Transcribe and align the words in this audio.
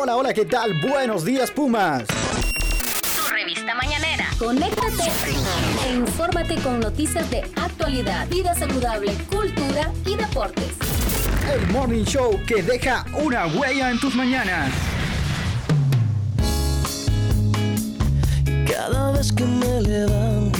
Hola, 0.00 0.16
hola, 0.16 0.34
¿qué 0.34 0.44
tal? 0.44 0.72
Buenos 0.80 1.24
días, 1.24 1.50
Pumas. 1.50 2.04
Tu 2.06 3.32
revista 3.32 3.74
mañanera. 3.74 4.26
Conéctate 4.38 5.10
e 5.86 5.94
infórmate 5.94 6.56
con 6.56 6.80
noticias 6.80 7.30
de 7.30 7.42
actualidad, 7.56 8.26
vida 8.28 8.54
saludable, 8.54 9.14
cultura 9.30 9.92
y 10.04 10.16
deportes. 10.16 10.68
El 11.52 11.66
Morning 11.68 12.04
Show 12.04 12.40
que 12.46 12.62
deja 12.62 13.04
una 13.14 13.46
huella 13.46 13.90
en 13.90 14.00
tus 14.00 14.14
mañanas. 14.14 14.72
Cada 18.66 19.12
vez 19.12 19.32
que 19.32 19.44
me 19.44 19.80
levanto. 19.82 20.53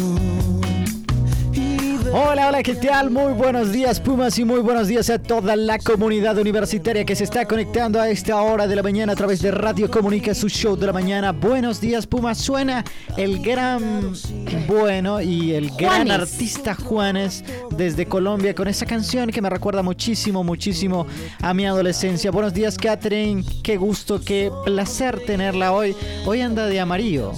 Hola, 2.16 2.46
hola, 2.46 2.62
¿qué 2.62 2.76
tal? 2.76 3.10
Muy 3.10 3.32
buenos 3.32 3.72
días, 3.72 3.98
Pumas, 3.98 4.38
y 4.38 4.44
muy 4.44 4.60
buenos 4.60 4.86
días 4.86 5.10
a 5.10 5.18
toda 5.18 5.56
la 5.56 5.80
comunidad 5.80 6.38
universitaria 6.38 7.04
que 7.04 7.16
se 7.16 7.24
está 7.24 7.44
conectando 7.44 8.00
a 8.00 8.08
esta 8.08 8.40
hora 8.40 8.68
de 8.68 8.76
la 8.76 8.84
mañana 8.84 9.14
a 9.14 9.16
través 9.16 9.42
de 9.42 9.50
Radio 9.50 9.90
Comunica, 9.90 10.32
su 10.32 10.48
show 10.48 10.76
de 10.76 10.86
la 10.86 10.92
mañana. 10.92 11.32
Buenos 11.32 11.80
días, 11.80 12.06
Pumas. 12.06 12.38
Suena 12.38 12.84
el 13.16 13.40
gran 13.42 14.12
bueno 14.68 15.20
y 15.20 15.54
el 15.54 15.70
gran 15.70 16.06
Juanes. 16.06 16.20
artista 16.20 16.76
Juanes 16.76 17.44
desde 17.76 18.06
Colombia 18.06 18.54
con 18.54 18.68
esa 18.68 18.86
canción 18.86 19.30
que 19.30 19.42
me 19.42 19.50
recuerda 19.50 19.82
muchísimo, 19.82 20.44
muchísimo 20.44 21.08
a 21.42 21.52
mi 21.52 21.66
adolescencia. 21.66 22.30
Buenos 22.30 22.54
días, 22.54 22.78
Catherine. 22.78 23.42
Qué 23.64 23.76
gusto, 23.76 24.20
qué 24.24 24.52
placer 24.64 25.18
tenerla 25.26 25.72
hoy. 25.72 25.96
Hoy 26.24 26.42
anda 26.42 26.66
de 26.66 26.78
amarillo. 26.78 27.32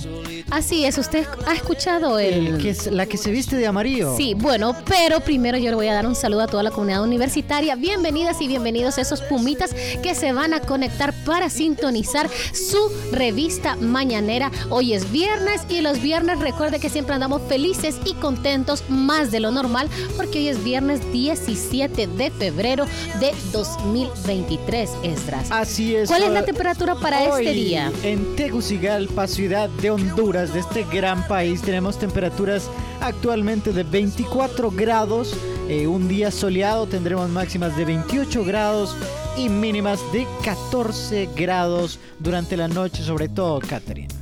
Así 0.51 0.85
es, 0.85 0.97
usted 0.97 1.27
ha 1.45 1.55
escuchado 1.55 2.21
el... 2.21 2.47
El 2.47 2.59
que 2.59 2.71
es, 2.71 2.87
la 2.87 3.07
que 3.07 3.17
se 3.17 3.33
viste 3.33 3.57
de 3.57 3.67
amarillo. 3.67 4.17
Sí, 4.17 4.35
bueno, 4.35 4.77
pero 4.87 5.19
primero 5.19 5.59
yo 5.59 5.71
le 5.71 5.75
voy 5.75 5.89
a 5.89 5.95
dar 5.95 6.07
un 6.07 6.15
saludo 6.15 6.43
a 6.43 6.47
toda 6.47 6.63
la 6.63 6.71
comunidad 6.71 7.03
universitaria. 7.03 7.75
Bienvenidas 7.75 8.41
y 8.41 8.47
bienvenidos 8.47 8.97
a 8.99 9.01
esos 9.01 9.23
pumitas 9.23 9.75
que 10.03 10.15
se 10.15 10.33
van 10.33 10.55
a 10.55 10.61
conectar 10.61 11.13
para 11.25 11.51
sintonizar 11.51 12.31
su 12.53 12.79
revista 13.11 13.75
mañanera. 13.77 14.53
Hoy 14.71 14.95
es 14.95 15.11
viernes 15.11 15.63
y 15.69 15.81
los 15.81 16.01
viernes 16.01 16.39
recuerde 16.39 16.79
que 16.79 16.91
siempre 16.91 17.15
andamos 17.15 17.43
felices 17.49 17.97
y 18.05 18.15
contentos 18.15 18.85
más 18.89 19.33
de 19.33 19.41
lo 19.41 19.51
normal 19.51 19.89
porque 20.17 20.39
hoy 20.39 20.49
es 20.49 20.63
viernes 20.63 21.01
17 21.13 22.07
de 22.07 22.31
febrero 22.31 22.87
de 23.19 23.35
2023, 23.51 24.91
Esdras. 25.03 25.49
Así 25.51 25.97
es. 25.97 26.09
¿Cuál 26.09 26.23
es 26.23 26.31
la 26.31 26.45
temperatura 26.45 26.95
para 26.95 27.35
hoy 27.35 27.47
este 27.47 27.53
día? 27.53 27.93
En 28.05 28.37
Tegucigalpa, 28.37 29.27
ciudad 29.27 29.69
de 29.69 29.91
Honduras, 29.91 30.36
de 30.37 30.61
este 30.61 30.85
gran 30.85 31.27
país, 31.27 31.63
tenemos 31.63 31.99
temperaturas 31.99 32.71
actualmente 33.01 33.73
de 33.73 33.85
24 33.85 34.71
grados. 34.71 35.35
Eh, 35.69 35.87
un 35.87 36.09
día 36.09 36.31
soleado 36.31 36.87
tendremos 36.87 37.31
máximas 37.31 37.75
de 37.75 37.87
28 37.87 38.45
grados 38.45 38.95
y 39.39 39.49
mínimas 39.49 39.99
de 40.13 40.27
14 40.45 41.31
grados 41.35 41.99
durante 42.19 42.57
la 42.57 42.69
noche, 42.69 43.03
sobre 43.03 43.31
todo, 43.31 43.61
Catherine. 43.61 44.16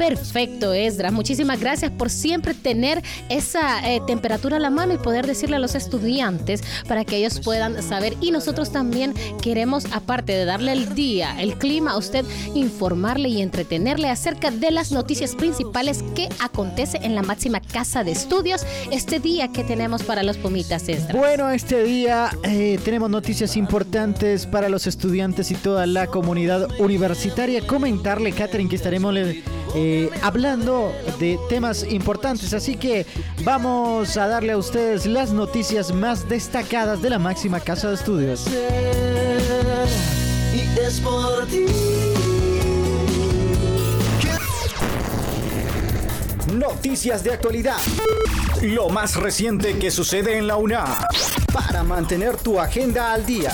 Perfecto, 0.00 0.72
Esdras. 0.72 1.12
Muchísimas 1.12 1.60
gracias 1.60 1.90
por 1.90 2.08
siempre 2.08 2.54
tener 2.54 3.02
esa 3.28 3.86
eh, 3.86 4.00
temperatura 4.06 4.56
a 4.56 4.58
la 4.58 4.70
mano 4.70 4.94
y 4.94 4.96
poder 4.96 5.26
decirle 5.26 5.56
a 5.56 5.58
los 5.58 5.74
estudiantes 5.74 6.62
para 6.88 7.04
que 7.04 7.16
ellos 7.18 7.40
puedan 7.40 7.82
saber. 7.82 8.16
Y 8.22 8.30
nosotros 8.30 8.72
también 8.72 9.12
queremos, 9.42 9.84
aparte 9.92 10.32
de 10.32 10.46
darle 10.46 10.72
el 10.72 10.94
día, 10.94 11.38
el 11.38 11.58
clima, 11.58 11.90
a 11.90 11.98
usted 11.98 12.24
informarle 12.54 13.28
y 13.28 13.42
entretenerle 13.42 14.08
acerca 14.08 14.50
de 14.50 14.70
las 14.70 14.90
noticias 14.90 15.34
principales 15.34 16.02
que 16.14 16.30
acontece 16.38 16.98
en 17.02 17.14
la 17.14 17.20
máxima 17.20 17.60
casa 17.60 18.02
de 18.02 18.12
estudios 18.12 18.64
este 18.90 19.20
día 19.20 19.48
que 19.48 19.64
tenemos 19.64 20.02
para 20.02 20.22
los 20.22 20.38
Pumitas, 20.38 20.88
Esdras. 20.88 21.14
Bueno, 21.14 21.50
este 21.50 21.82
día 21.82 22.30
eh, 22.44 22.78
tenemos 22.86 23.10
noticias 23.10 23.54
importantes 23.54 24.46
para 24.46 24.70
los 24.70 24.86
estudiantes 24.86 25.50
y 25.50 25.56
toda 25.56 25.84
la 25.84 26.06
comunidad 26.06 26.68
universitaria. 26.80 27.66
Comentarle, 27.66 28.32
Catherine, 28.32 28.70
que 28.70 28.76
estaremos 28.76 29.12
eh, 29.74 30.10
hablando 30.22 30.92
de 31.18 31.38
temas 31.48 31.84
importantes. 31.88 32.52
Así 32.52 32.76
que 32.76 33.06
vamos 33.44 34.16
a 34.16 34.26
darle 34.26 34.52
a 34.52 34.56
ustedes 34.56 35.06
las 35.06 35.32
noticias 35.32 35.92
más 35.92 36.28
destacadas 36.28 37.02
de 37.02 37.10
la 37.10 37.18
máxima 37.18 37.60
casa 37.60 37.88
de 37.88 37.94
estudios. 37.94 38.46
Y 40.54 40.78
es 40.78 41.00
por 41.00 41.46
ti. 41.46 41.66
Noticias 46.54 47.22
de 47.22 47.32
actualidad. 47.32 47.78
Lo 48.62 48.88
más 48.88 49.16
reciente 49.16 49.78
que 49.78 49.90
sucede 49.90 50.36
en 50.36 50.46
la 50.46 50.56
UNA. 50.56 51.06
Para 51.52 51.84
mantener 51.84 52.36
tu 52.36 52.58
agenda 52.58 53.12
al 53.12 53.24
día. 53.24 53.52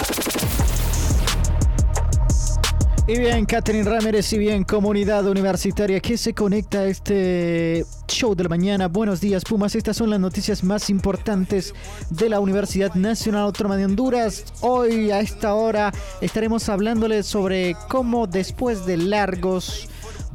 Y 3.09 3.21
bien, 3.21 3.47
Catherine 3.47 3.89
Ramírez 3.89 4.33
y 4.33 4.39
bien, 4.39 4.65
comunidad 4.65 5.25
universitaria 5.28 6.00
que 6.00 6.19
se 6.19 6.34
conecta 6.34 6.81
a 6.81 6.87
este 6.87 7.87
show 8.09 8.34
de 8.34 8.43
la 8.43 8.49
mañana. 8.49 8.89
Buenos 8.89 9.21
días, 9.21 9.44
Pumas. 9.44 9.77
Estas 9.77 9.97
son 9.97 10.11
las 10.11 10.19
noticias 10.19 10.65
más 10.65 10.91
importantes 10.91 11.72
de 12.11 12.28
la 12.28 12.41
Universidad 12.41 12.94
Nacional 12.94 13.43
Autónoma 13.43 13.77
de 13.77 13.84
Honduras. 13.84 14.44
Hoy, 14.61 15.12
a 15.12 15.21
esta 15.21 15.55
hora, 15.55 15.93
estaremos 16.21 16.69
hablándoles 16.69 17.27
sobre 17.27 17.77
cómo 17.89 18.27
después 18.27 18.87
de 18.87 18.97
largos 18.97 19.88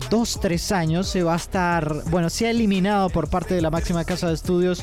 dos, 0.10 0.40
tres 0.42 0.72
años 0.72 1.10
se 1.10 1.24
va 1.24 1.34
a 1.34 1.38
estar, 1.38 2.04
bueno, 2.10 2.30
se 2.30 2.48
ha 2.48 2.52
eliminado 2.52 3.10
por 3.10 3.30
parte 3.30 3.54
de 3.54 3.62
la 3.62 3.70
máxima 3.70 4.06
casa 4.06 4.30
de 4.30 4.36
estudios 4.36 4.82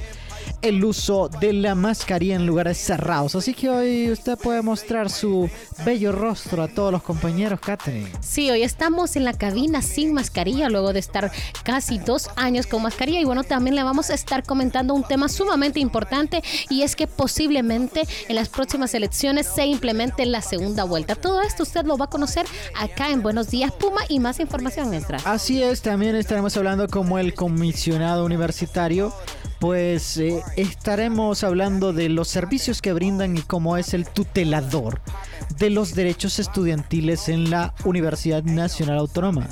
el 0.62 0.84
uso 0.84 1.28
de 1.28 1.52
la 1.52 1.74
mascarilla 1.74 2.36
en 2.36 2.46
lugares 2.46 2.78
cerrados. 2.78 3.34
Así 3.34 3.54
que 3.54 3.68
hoy 3.68 4.10
usted 4.10 4.36
puede 4.36 4.62
mostrar 4.62 5.10
su 5.10 5.48
bello 5.84 6.12
rostro 6.12 6.62
a 6.62 6.68
todos 6.68 6.92
los 6.92 7.02
compañeros, 7.02 7.60
Catherine. 7.60 8.10
Sí, 8.20 8.50
hoy 8.50 8.62
estamos 8.62 9.16
en 9.16 9.24
la 9.24 9.32
cabina 9.32 9.82
sin 9.82 10.12
mascarilla 10.12 10.68
luego 10.68 10.92
de 10.92 11.00
estar 11.00 11.30
casi 11.62 11.98
dos 11.98 12.30
años 12.36 12.66
con 12.66 12.82
mascarilla 12.82 13.20
y 13.20 13.24
bueno, 13.24 13.44
también 13.44 13.76
le 13.76 13.82
vamos 13.82 14.10
a 14.10 14.14
estar 14.14 14.42
comentando 14.42 14.94
un 14.94 15.04
tema 15.04 15.28
sumamente 15.28 15.80
importante 15.80 16.42
y 16.68 16.82
es 16.82 16.96
que 16.96 17.06
posiblemente 17.06 18.02
en 18.28 18.34
las 18.34 18.48
próximas 18.48 18.94
elecciones 18.94 19.46
se 19.46 19.66
implemente 19.66 20.26
la 20.26 20.42
segunda 20.42 20.84
vuelta. 20.84 21.14
Todo 21.14 21.42
esto 21.42 21.62
usted 21.62 21.84
lo 21.84 21.96
va 21.96 22.06
a 22.06 22.10
conocer 22.10 22.46
acá 22.76 23.10
en 23.10 23.22
Buenos 23.22 23.50
Días 23.50 23.72
Puma 23.72 24.00
y 24.08 24.20
más 24.20 24.40
información 24.40 24.92
extra. 24.94 25.18
Así 25.24 25.62
es, 25.62 25.82
también 25.82 26.16
estaremos 26.16 26.56
hablando 26.56 26.88
como 26.88 27.18
el 27.18 27.34
comisionado 27.34 28.24
universitario. 28.24 29.12
Pues 29.58 30.16
eh, 30.18 30.42
estaremos 30.56 31.42
hablando 31.42 31.92
de 31.92 32.08
los 32.08 32.28
servicios 32.28 32.80
que 32.80 32.92
brindan 32.92 33.36
y 33.36 33.42
cómo 33.42 33.76
es 33.76 33.92
el 33.92 34.06
tutelador 34.06 35.00
de 35.58 35.70
los 35.70 35.94
derechos 35.94 36.38
estudiantiles 36.38 37.28
en 37.28 37.50
la 37.50 37.74
Universidad 37.84 38.44
Nacional 38.44 38.98
Autónoma. 38.98 39.48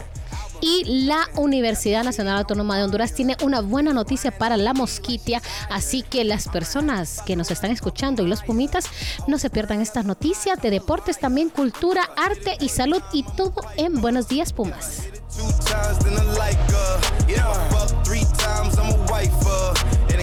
Y 0.60 1.04
la 1.06 1.28
Universidad 1.34 2.04
Nacional 2.04 2.38
Autónoma 2.38 2.76
de 2.76 2.84
Honduras 2.84 3.12
tiene 3.12 3.36
una 3.42 3.60
buena 3.60 3.92
noticia 3.92 4.30
para 4.30 4.56
la 4.56 4.72
mosquitia, 4.72 5.42
así 5.70 6.02
que 6.02 6.24
las 6.24 6.48
personas 6.48 7.20
que 7.26 7.36
nos 7.36 7.50
están 7.50 7.70
escuchando 7.70 8.22
y 8.22 8.28
los 8.28 8.42
pumitas 8.42 8.86
no 9.26 9.38
se 9.38 9.50
pierdan 9.50 9.80
estas 9.80 10.04
noticias 10.04 10.60
de 10.62 10.70
deportes, 10.70 11.18
también 11.18 11.50
cultura, 11.50 12.08
arte 12.16 12.56
y 12.60 12.68
salud 12.68 13.02
y 13.12 13.24
todo 13.36 13.62
en 13.76 14.00
Buenos 14.00 14.28
Días 14.28 14.52
Pumas. 14.52 15.02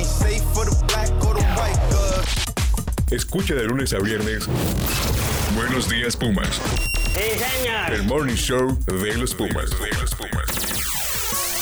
Ain't 0.04 0.12
safe 0.12 0.44
for 0.54 0.66
the 0.66 0.76
black 0.88 1.10
or 1.26 1.34
the 1.34 1.44
white 1.56 1.80
girl. 1.90 2.24
Escucha 3.12 3.56
de 3.56 3.64
lunes 3.68 3.94
a 3.94 4.00
viernes. 4.00 4.48
Buenos 5.56 5.88
días, 5.90 6.16
Pumas. 6.16 6.60
El 7.90 8.04
morning 8.04 8.36
show 8.36 8.78
de 8.86 9.18
los 9.18 9.34
Pumas. 9.34 9.70
De 9.70 9.90
los 10.00 10.14
Pumas. 10.16 10.50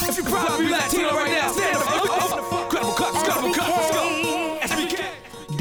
If 0.03 0.18
you're 0.18 0.57
be 0.57 0.69
Latino 0.69 1.12
right 1.12 1.31
now, 1.31 1.52
stand 1.52 1.78
up. 1.78 2.51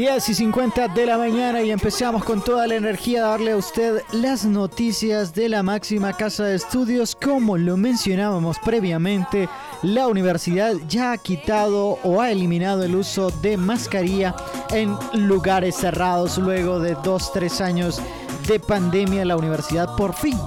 10 0.00 0.30
y 0.30 0.34
50 0.34 0.88
de 0.88 1.04
la 1.04 1.18
mañana 1.18 1.60
y 1.60 1.70
empezamos 1.70 2.24
con 2.24 2.42
toda 2.42 2.66
la 2.66 2.76
energía 2.76 3.22
a 3.22 3.28
darle 3.32 3.50
a 3.50 3.58
usted 3.58 4.02
las 4.12 4.46
noticias 4.46 5.34
de 5.34 5.50
la 5.50 5.62
máxima 5.62 6.14
casa 6.14 6.44
de 6.44 6.54
estudios. 6.54 7.14
Como 7.14 7.58
lo 7.58 7.76
mencionábamos 7.76 8.58
previamente, 8.64 9.46
la 9.82 10.08
universidad 10.08 10.72
ya 10.88 11.12
ha 11.12 11.18
quitado 11.18 11.98
o 12.02 12.22
ha 12.22 12.30
eliminado 12.30 12.82
el 12.82 12.96
uso 12.96 13.30
de 13.42 13.58
mascarilla 13.58 14.34
en 14.70 14.96
lugares 15.12 15.76
cerrados 15.76 16.38
luego 16.38 16.80
de 16.80 16.96
2-3 16.96 17.60
años 17.60 18.00
de 18.48 18.58
pandemia. 18.58 19.26
La 19.26 19.36
universidad 19.36 19.96
por 19.96 20.14
fin 20.14 20.38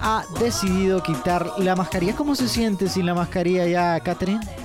ha 0.00 0.24
decidido 0.38 1.02
quitar 1.02 1.50
la 1.58 1.74
mascarilla. 1.74 2.14
¿Cómo 2.14 2.36
se 2.36 2.46
siente 2.46 2.88
sin 2.88 3.06
la 3.06 3.14
mascarilla 3.14 3.66
ya, 3.66 3.98
Catherine? 3.98 4.59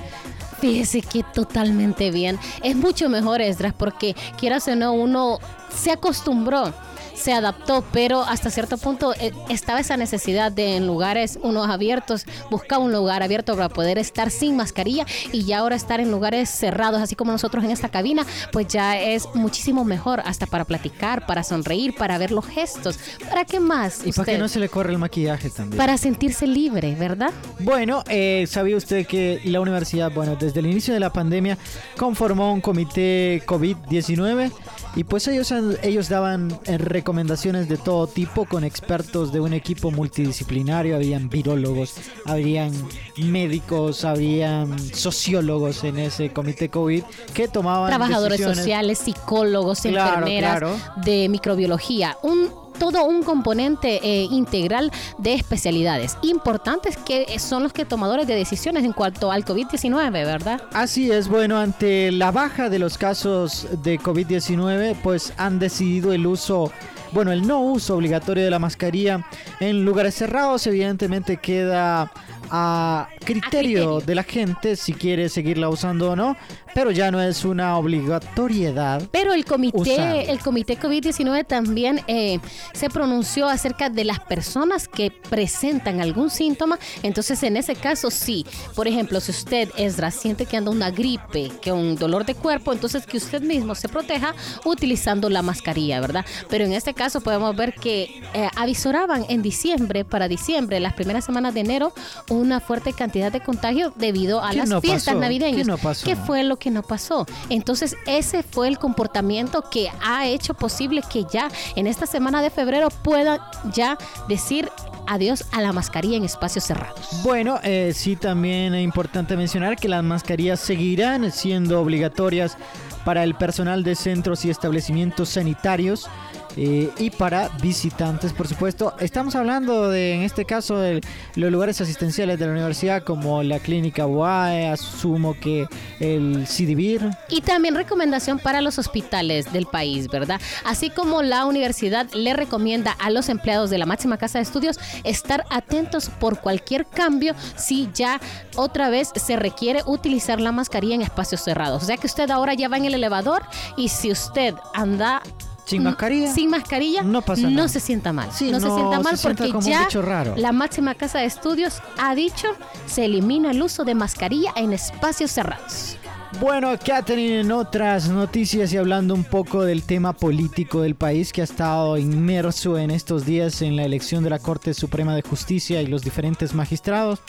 Fíjese 0.60 1.02
que 1.02 1.22
totalmente 1.22 2.10
bien. 2.10 2.38
Es 2.62 2.76
mucho 2.76 3.08
mejor, 3.08 3.40
Esdras, 3.40 3.74
porque 3.76 4.16
quieras 4.38 4.66
o 4.68 4.76
no, 4.76 4.92
uno 4.92 5.38
se 5.74 5.90
acostumbró. 5.90 6.72
Se 7.16 7.32
adaptó, 7.32 7.84
pero 7.92 8.22
hasta 8.22 8.50
cierto 8.50 8.78
punto 8.78 9.14
eh, 9.14 9.32
estaba 9.48 9.80
esa 9.80 9.96
necesidad 9.96 10.52
de 10.52 10.76
en 10.76 10.86
lugares 10.86 11.38
unos 11.42 11.68
abiertos, 11.68 12.26
buscar 12.50 12.78
un 12.78 12.92
lugar 12.92 13.22
abierto 13.22 13.56
para 13.56 13.68
poder 13.68 13.98
estar 13.98 14.30
sin 14.30 14.56
mascarilla 14.56 15.06
y 15.32 15.44
ya 15.44 15.58
ahora 15.58 15.76
estar 15.76 16.00
en 16.00 16.10
lugares 16.10 16.50
cerrados, 16.50 17.00
así 17.00 17.14
como 17.14 17.32
nosotros 17.32 17.64
en 17.64 17.70
esta 17.70 17.88
cabina, 17.88 18.26
pues 18.52 18.68
ya 18.68 18.98
es 19.00 19.28
muchísimo 19.34 19.84
mejor 19.84 20.20
hasta 20.24 20.46
para 20.46 20.64
platicar, 20.64 21.26
para 21.26 21.42
sonreír, 21.42 21.94
para 21.94 22.18
ver 22.18 22.30
los 22.30 22.46
gestos. 22.46 22.98
¿Para 23.28 23.44
qué 23.44 23.60
más? 23.60 24.00
Y 24.04 24.12
para 24.12 24.24
que 24.26 24.32
usted? 24.32 24.38
no 24.38 24.48
se 24.48 24.60
le 24.60 24.68
corre 24.68 24.92
el 24.92 24.98
maquillaje 24.98 25.50
también. 25.50 25.78
Para 25.78 25.96
sentirse 25.98 26.46
libre, 26.46 26.94
¿verdad? 26.94 27.32
Bueno, 27.60 28.04
eh, 28.08 28.46
¿sabía 28.48 28.76
usted 28.76 29.06
que 29.06 29.40
la 29.44 29.60
universidad, 29.60 30.12
bueno, 30.12 30.36
desde 30.36 30.60
el 30.60 30.66
inicio 30.66 30.92
de 30.92 31.00
la 31.00 31.12
pandemia 31.12 31.56
conformó 31.96 32.52
un 32.52 32.60
comité 32.60 33.42
COVID-19 33.46 34.52
y 34.96 35.04
pues 35.04 35.28
ellos, 35.28 35.52
ellos 35.82 36.08
daban 36.08 36.58
eh, 36.64 36.78
recomendaciones 36.78 37.68
de 37.68 37.76
todo 37.76 38.06
tipo 38.06 38.46
con 38.46 38.64
expertos 38.64 39.30
de 39.32 39.40
un 39.40 39.52
equipo 39.52 39.90
multidisciplinario, 39.90 40.96
habían 40.96 41.28
virólogos, 41.28 41.94
habrían 42.24 42.72
médicos, 43.18 44.04
habrían 44.04 44.78
sociólogos 44.78 45.84
en 45.84 45.98
ese 45.98 46.30
comité 46.32 46.70
COVID 46.70 47.04
que 47.34 47.46
tomaban 47.46 47.88
Trabajadores 47.90 48.38
decisiones. 48.38 48.58
sociales, 48.58 48.98
psicólogos, 48.98 49.80
Claro, 49.82 50.08
enfermeras 50.26 50.58
claro. 50.58 50.76
de 51.04 51.28
microbiología. 51.28 52.16
Un 52.22 52.65
todo 52.78 53.04
un 53.04 53.22
componente 53.22 54.00
eh, 54.02 54.26
integral 54.30 54.90
de 55.18 55.34
especialidades 55.34 56.16
importantes 56.22 56.96
que 56.96 57.38
son 57.38 57.62
los 57.62 57.72
que 57.72 57.84
tomadores 57.84 58.26
de 58.26 58.34
decisiones 58.34 58.84
en 58.84 58.92
cuanto 58.92 59.32
al 59.32 59.44
COVID-19, 59.44 60.12
¿verdad? 60.12 60.62
Así 60.72 61.10
es, 61.10 61.28
bueno, 61.28 61.58
ante 61.58 62.12
la 62.12 62.30
baja 62.30 62.68
de 62.68 62.78
los 62.78 62.98
casos 62.98 63.66
de 63.82 63.98
COVID-19, 63.98 64.96
pues 65.02 65.32
han 65.36 65.58
decidido 65.58 66.12
el 66.12 66.26
uso, 66.26 66.72
bueno, 67.12 67.32
el 67.32 67.46
no 67.46 67.60
uso 67.60 67.96
obligatorio 67.96 68.44
de 68.44 68.50
la 68.50 68.58
mascarilla 68.58 69.26
en 69.60 69.84
lugares 69.84 70.14
cerrados, 70.14 70.66
evidentemente 70.66 71.38
queda 71.38 72.12
a 72.50 73.08
criterio 73.24 73.40
criterio. 73.40 74.00
de 74.00 74.14
la 74.14 74.22
gente 74.22 74.76
si 74.76 74.92
quiere 74.92 75.28
seguirla 75.28 75.68
usando 75.68 76.10
o 76.10 76.16
no, 76.16 76.36
pero 76.74 76.90
ya 76.90 77.10
no 77.10 77.22
es 77.22 77.44
una 77.44 77.78
obligatoriedad. 77.78 79.02
Pero 79.10 79.32
el 79.32 79.40
Usar. 79.40 79.52
comité, 79.52 80.30
el 80.30 80.38
comité 80.40 80.78
COVID-19 80.78 81.46
también 81.46 82.02
eh, 82.06 82.38
se 82.74 82.90
pronunció 82.90 83.48
acerca 83.48 83.88
de 83.88 84.04
las 84.04 84.20
personas 84.20 84.86
que 84.86 85.10
presentan 85.30 86.00
algún 86.00 86.28
síntoma. 86.28 86.78
Entonces, 87.02 87.42
en 87.42 87.56
ese 87.56 87.76
caso, 87.76 88.10
sí. 88.10 88.44
Por 88.74 88.88
ejemplo, 88.88 89.20
si 89.20 89.30
usted, 89.30 89.70
Esdra, 89.76 90.10
siente 90.10 90.44
que 90.44 90.58
anda 90.58 90.70
una 90.70 90.90
gripe, 90.90 91.50
que 91.62 91.72
un 91.72 91.96
dolor 91.96 92.26
de 92.26 92.34
cuerpo, 92.34 92.72
entonces 92.72 93.06
que 93.06 93.16
usted 93.16 93.40
mismo 93.40 93.74
se 93.74 93.88
proteja 93.88 94.34
utilizando 94.64 95.30
la 95.30 95.42
mascarilla, 95.42 96.00
¿verdad? 96.00 96.26
Pero 96.50 96.64
en 96.64 96.72
este 96.72 96.92
caso 96.92 97.22
podemos 97.22 97.56
ver 97.56 97.74
que 97.74 98.22
eh, 98.34 98.48
avisoraban 98.54 99.24
en 99.28 99.40
diciembre, 99.40 100.04
para 100.04 100.28
diciembre, 100.28 100.78
las 100.80 100.92
primeras 100.92 101.24
semanas 101.24 101.54
de 101.54 101.60
enero, 101.60 101.94
una 102.36 102.60
fuerte 102.60 102.92
cantidad 102.92 103.32
de 103.32 103.40
contagio 103.40 103.92
debido 103.96 104.42
a 104.42 104.50
¿Qué 104.50 104.58
las 104.58 104.68
no 104.68 104.80
fiestas 104.80 105.14
pasó? 105.14 105.20
navideñas. 105.20 105.62
¿Qué 105.62 105.64
no 105.64 105.78
pasó? 105.78 106.06
¿Qué 106.06 106.16
fue 106.16 106.44
lo 106.44 106.56
que 106.56 106.70
no 106.70 106.82
pasó? 106.82 107.26
Entonces, 107.48 107.96
ese 108.06 108.42
fue 108.42 108.68
el 108.68 108.78
comportamiento 108.78 109.62
que 109.70 109.90
ha 110.02 110.26
hecho 110.26 110.54
posible 110.54 111.02
que 111.10 111.24
ya 111.24 111.48
en 111.74 111.86
esta 111.86 112.06
semana 112.06 112.42
de 112.42 112.50
febrero 112.50 112.88
puedan 113.02 113.40
ya 113.72 113.98
decir 114.28 114.70
adiós 115.06 115.44
a 115.52 115.60
la 115.60 115.72
mascarilla 115.72 116.16
en 116.16 116.24
espacios 116.24 116.64
cerrados. 116.64 117.22
Bueno, 117.22 117.60
eh, 117.62 117.92
sí 117.94 118.16
también 118.16 118.74
es 118.74 118.82
importante 118.84 119.36
mencionar 119.36 119.76
que 119.76 119.88
las 119.88 120.02
mascarillas 120.02 120.60
seguirán 120.60 121.30
siendo 121.30 121.80
obligatorias 121.80 122.56
para 123.04 123.22
el 123.22 123.34
personal 123.36 123.84
de 123.84 123.94
centros 123.94 124.44
y 124.44 124.50
establecimientos 124.50 125.28
sanitarios 125.28 126.08
eh, 126.56 126.90
y 126.98 127.10
para 127.10 127.50
visitantes, 127.60 128.32
por 128.32 128.48
supuesto. 128.48 128.94
Estamos 128.98 129.34
hablando 129.34 129.90
de, 129.90 130.14
en 130.14 130.22
este 130.22 130.44
caso, 130.44 130.78
de 130.78 131.00
los 131.34 131.52
lugares 131.52 131.80
asistenciales 131.80 132.38
de 132.38 132.46
la 132.46 132.52
universidad 132.52 133.02
como 133.02 133.42
la 133.42 133.58
clínica 133.58 134.06
UAE, 134.06 134.68
asumo 134.68 135.34
que 135.38 135.68
el 136.00 136.46
CIDIVIR. 136.46 137.10
Y 137.28 137.42
también 137.42 137.74
recomendación 137.74 138.38
para 138.38 138.60
los 138.60 138.78
hospitales 138.78 139.52
del 139.52 139.66
país, 139.66 140.08
¿verdad? 140.08 140.40
Así 140.64 140.90
como 140.90 141.22
la 141.22 141.44
universidad 141.44 142.10
le 142.12 142.32
recomienda 142.32 142.92
a 142.92 143.10
los 143.10 143.28
empleados 143.28 143.70
de 143.70 143.78
la 143.78 143.86
máxima 143.86 144.16
casa 144.16 144.38
de 144.38 144.44
estudios 144.44 144.78
estar 145.04 145.44
atentos 145.50 146.08
por 146.08 146.40
cualquier 146.40 146.86
cambio 146.86 147.34
si 147.56 147.88
ya 147.94 148.20
otra 148.56 148.88
vez 148.88 149.10
se 149.14 149.36
requiere 149.36 149.82
utilizar 149.86 150.40
la 150.40 150.52
mascarilla 150.52 150.94
en 150.94 151.02
espacios 151.02 151.42
cerrados. 151.42 151.82
O 151.82 151.86
sea 151.86 151.96
que 151.96 152.06
usted 152.06 152.30
ahora 152.30 152.54
ya 152.54 152.68
va 152.68 152.76
en 152.76 152.86
el 152.86 152.94
elevador 152.94 153.42
y 153.76 153.88
si 153.88 154.10
usted 154.10 154.54
anda 154.74 155.22
Sin 155.66 155.82
mascarilla. 155.82 156.32
sin 156.32 156.48
mascarilla, 156.50 157.02
No 157.02 157.22
pasa 157.22 157.50
nada. 157.50 157.68
se 157.68 157.80
sienta 157.80 158.12
mal. 158.12 158.30
Sí, 158.32 158.50
no, 158.50 158.60
se 158.60 158.66
no 158.66 158.76
sienta 158.76 159.00
mal 159.00 159.18
sienta 159.18 159.44
porque 159.44 159.56
un 159.58 159.64
ya 159.64 159.84
bicho 159.84 160.00
raro. 160.00 160.34
la 160.36 160.52
máxima 160.52 160.94
casa 160.94 161.18
de 161.18 161.26
estudios 161.26 161.82
ha 161.98 162.14
dicho 162.14 162.48
se 162.86 163.04
elimina 163.04 163.50
el 163.50 163.60
uso 163.62 163.84
de 163.84 163.94
mascarilla 163.94 164.52
en 164.56 164.72
espacios 164.72 165.30
cerrados. 165.32 165.96
Bueno, 166.40 166.68
Catherine, 166.84 167.40
en 167.40 167.52
otras 167.52 168.08
noticias 168.08 168.70
y 168.72 168.76
hablando 168.76 169.14
un 169.14 169.24
poco 169.24 169.62
del 169.64 169.84
tema 169.84 170.12
político 170.12 170.82
del 170.82 170.94
país 170.94 171.32
que 171.32 171.40
ha 171.40 171.44
estado 171.44 171.96
inmerso 171.96 172.76
en 172.78 172.90
estos 172.90 173.24
días 173.24 173.62
en 173.62 173.74
la 173.74 173.84
elección 173.84 174.22
de 174.22 174.30
la 174.30 174.38
Corte 174.38 174.74
Suprema 174.74 175.14
de 175.14 175.22
Justicia 175.22 175.80
y 175.80 175.86
los 175.86 176.02
diferentes 176.02 176.52
magistrados. 176.54 177.20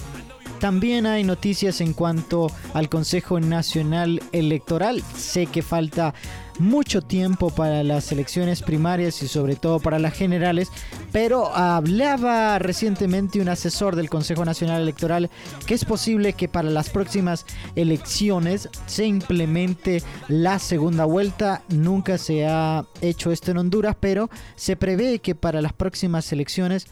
También 0.60 1.06
hay 1.06 1.24
noticias 1.24 1.80
en 1.81 1.94
cuanto 1.94 2.51
al 2.74 2.89
Consejo 2.89 3.39
Nacional 3.39 4.22
Electoral. 4.31 5.04
Sé 5.16 5.45
que 5.45 5.62
falta 5.62 6.13
mucho 6.59 7.01
tiempo 7.01 7.50
para 7.50 7.83
las 7.83 8.12
elecciones 8.12 8.62
primarias 8.62 9.21
y 9.24 9.27
sobre 9.27 9.56
todo 9.56 9.80
para 9.80 10.00
las 10.00 10.13
generales, 10.13 10.69
pero 11.12 11.56
hablaba 11.56 12.59
recientemente 12.59 13.39
un 13.39 13.50
asesor 13.50 13.95
del 13.95 14.09
Consejo 14.09 14.45
Nacional 14.45 14.81
Electoral 14.81 15.30
que 15.65 15.74
es 15.74 15.86
posible 15.86 16.33
que 16.33 16.48
para 16.48 16.69
las 16.69 16.89
próximas 16.89 17.45
elecciones 17.75 18.69
se 18.86 19.06
implemente 19.06 20.01
la 20.27 20.59
segunda 20.59 21.06
vuelta. 21.06 21.63
Nunca 21.69 22.18
se 22.18 22.45
ha 22.45 22.86
hecho 23.01 23.31
esto 23.31 23.51
en 23.51 23.57
Honduras, 23.57 23.95
pero 24.00 24.30
se 24.56 24.75
prevé 24.75 25.19
que 25.19 25.36
para 25.36 25.62
las 25.62 25.74
próximas 25.74 26.31
elecciones 26.31 26.88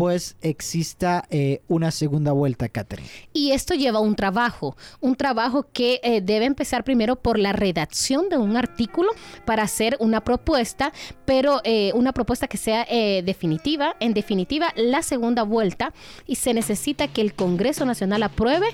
pues 0.00 0.34
exista 0.40 1.26
eh, 1.28 1.60
una 1.68 1.90
segunda 1.90 2.32
vuelta, 2.32 2.70
Catherine. 2.70 3.06
Y 3.34 3.50
esto 3.50 3.74
lleva 3.74 4.00
un 4.00 4.16
trabajo, 4.16 4.74
un 5.02 5.14
trabajo 5.14 5.66
que 5.74 6.00
eh, 6.02 6.22
debe 6.22 6.46
empezar 6.46 6.84
primero 6.84 7.16
por 7.16 7.38
la 7.38 7.52
redacción 7.52 8.30
de 8.30 8.38
un 8.38 8.56
artículo 8.56 9.10
para 9.44 9.62
hacer 9.62 9.98
una 10.00 10.24
propuesta, 10.24 10.94
pero 11.26 11.60
eh, 11.64 11.92
una 11.94 12.14
propuesta 12.14 12.48
que 12.48 12.56
sea 12.56 12.86
eh, 12.88 13.22
definitiva, 13.26 13.94
en 14.00 14.14
definitiva, 14.14 14.72
la 14.74 15.02
segunda 15.02 15.42
vuelta, 15.42 15.92
y 16.26 16.36
se 16.36 16.54
necesita 16.54 17.06
que 17.06 17.20
el 17.20 17.34
Congreso 17.34 17.84
Nacional 17.84 18.22
apruebe. 18.22 18.68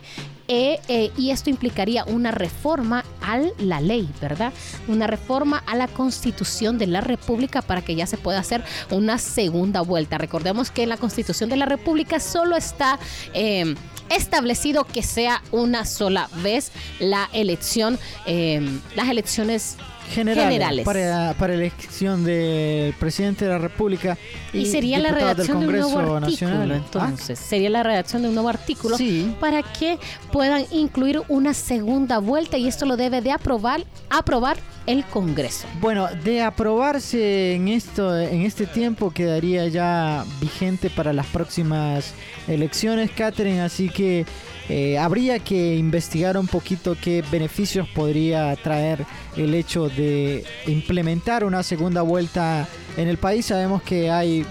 Eh, 0.49 0.79
eh, 0.89 1.11
y 1.17 1.31
esto 1.31 1.51
implicaría 1.51 2.05
una 2.05 2.31
reforma 2.31 3.05
a 3.21 3.41
la 3.59 3.81
ley, 3.81 4.09
¿verdad? 4.21 4.53
Una 4.87 5.07
reforma 5.07 5.63
a 5.67 5.75
la 5.75 5.89
constitución 5.89 6.79
de 6.79 6.87
la 6.87 7.01
República 7.01 7.63
para 7.63 7.83
que 7.83 7.97
ya 7.97 8.07
se 8.07 8.17
pueda 8.17 8.39
hacer 8.39 8.63
una 8.91 9.19
segunda 9.19 9.81
vuelta. 9.81 10.19
Recordemos 10.19 10.71
que 10.71 10.85
en 10.85 10.91
la 10.91 10.97
constitución 10.97 11.51
de 11.51 11.57
la 11.57 11.67
República 11.67 12.21
solo 12.21 12.57
está 12.57 12.99
eh, 13.35 13.75
establecido 14.11 14.85
que 14.85 15.03
sea 15.03 15.43
una 15.53 15.85
sola 15.85 16.29
vez 16.43 16.73
la 17.01 17.29
elección, 17.33 17.99
eh, 18.27 18.61
las 18.95 19.09
elecciones 19.09 19.77
Generales, 20.15 20.45
Generales. 20.45 20.85
Para, 20.85 21.35
para 21.35 21.55
elección 21.55 22.25
del 22.25 22.95
presidente 22.95 23.45
de 23.45 23.51
la 23.51 23.59
República 23.59 24.17
y, 24.53 24.67
sería 24.67 24.99
la 24.99 25.09
diputados 25.09 25.37
del 25.39 25.47
redacción 25.47 25.61
de 25.61 25.67
un 25.67 25.73
nuevo 25.73 25.91
Congreso 25.91 26.17
artículo. 26.25 26.51
Nacional. 26.51 26.73
Ah, 26.73 26.77
Entonces, 26.85 27.39
sería 27.41 27.71
la 27.71 27.83
redacción 27.83 28.23
de 28.23 28.29
un 28.29 28.35
nuevo 28.35 28.49
artículo 28.49 28.97
Sí. 28.97 29.35
para 29.41 29.63
que 29.65 29.99
puedan 30.31 30.65
incluir 30.71 31.23
una 31.29 31.55
segunda 31.55 32.19
vuelta 32.19 32.57
y 32.57 32.69
esto 32.69 32.87
lo 32.87 32.97
debe 32.97 33.21
de 33.21 33.33
aprobar, 33.33 33.85
aprobar 34.09 34.59
el 34.87 35.05
Congreso. 35.05 35.67
Bueno, 35.81 36.09
de 36.25 36.43
aprobarse 36.43 37.55
en 37.55 37.69
esto, 37.69 38.19
en 38.19 38.43
este 38.43 38.67
tiempo 38.67 39.11
quedaría 39.11 39.67
ya 39.69 40.25
vigente 40.41 40.91
para 40.91 41.13
las 41.13 41.27
próximas 41.27 42.15
elecciones, 42.49 43.11
Catherine, 43.11 43.61
así 43.61 43.89
que 43.89 44.25
eh, 44.69 44.99
habría 44.99 45.39
que 45.39 45.77
investigar 45.77 46.37
un 46.37 46.47
poquito 46.47 46.97
qué 47.01 47.23
beneficios 47.31 47.89
podría 47.89 48.55
traer 48.57 49.05
el 49.37 49.55
hecho 49.55 49.89
de 49.89 50.45
implementar 50.67 51.45
una 51.45 51.63
segunda 51.63 52.03
vuelta 52.03 52.67
en 52.97 53.09
el 53.09 53.17
país. 53.19 53.47
Sabemos 53.47 53.83
que 53.83 54.11
hay 54.11 54.45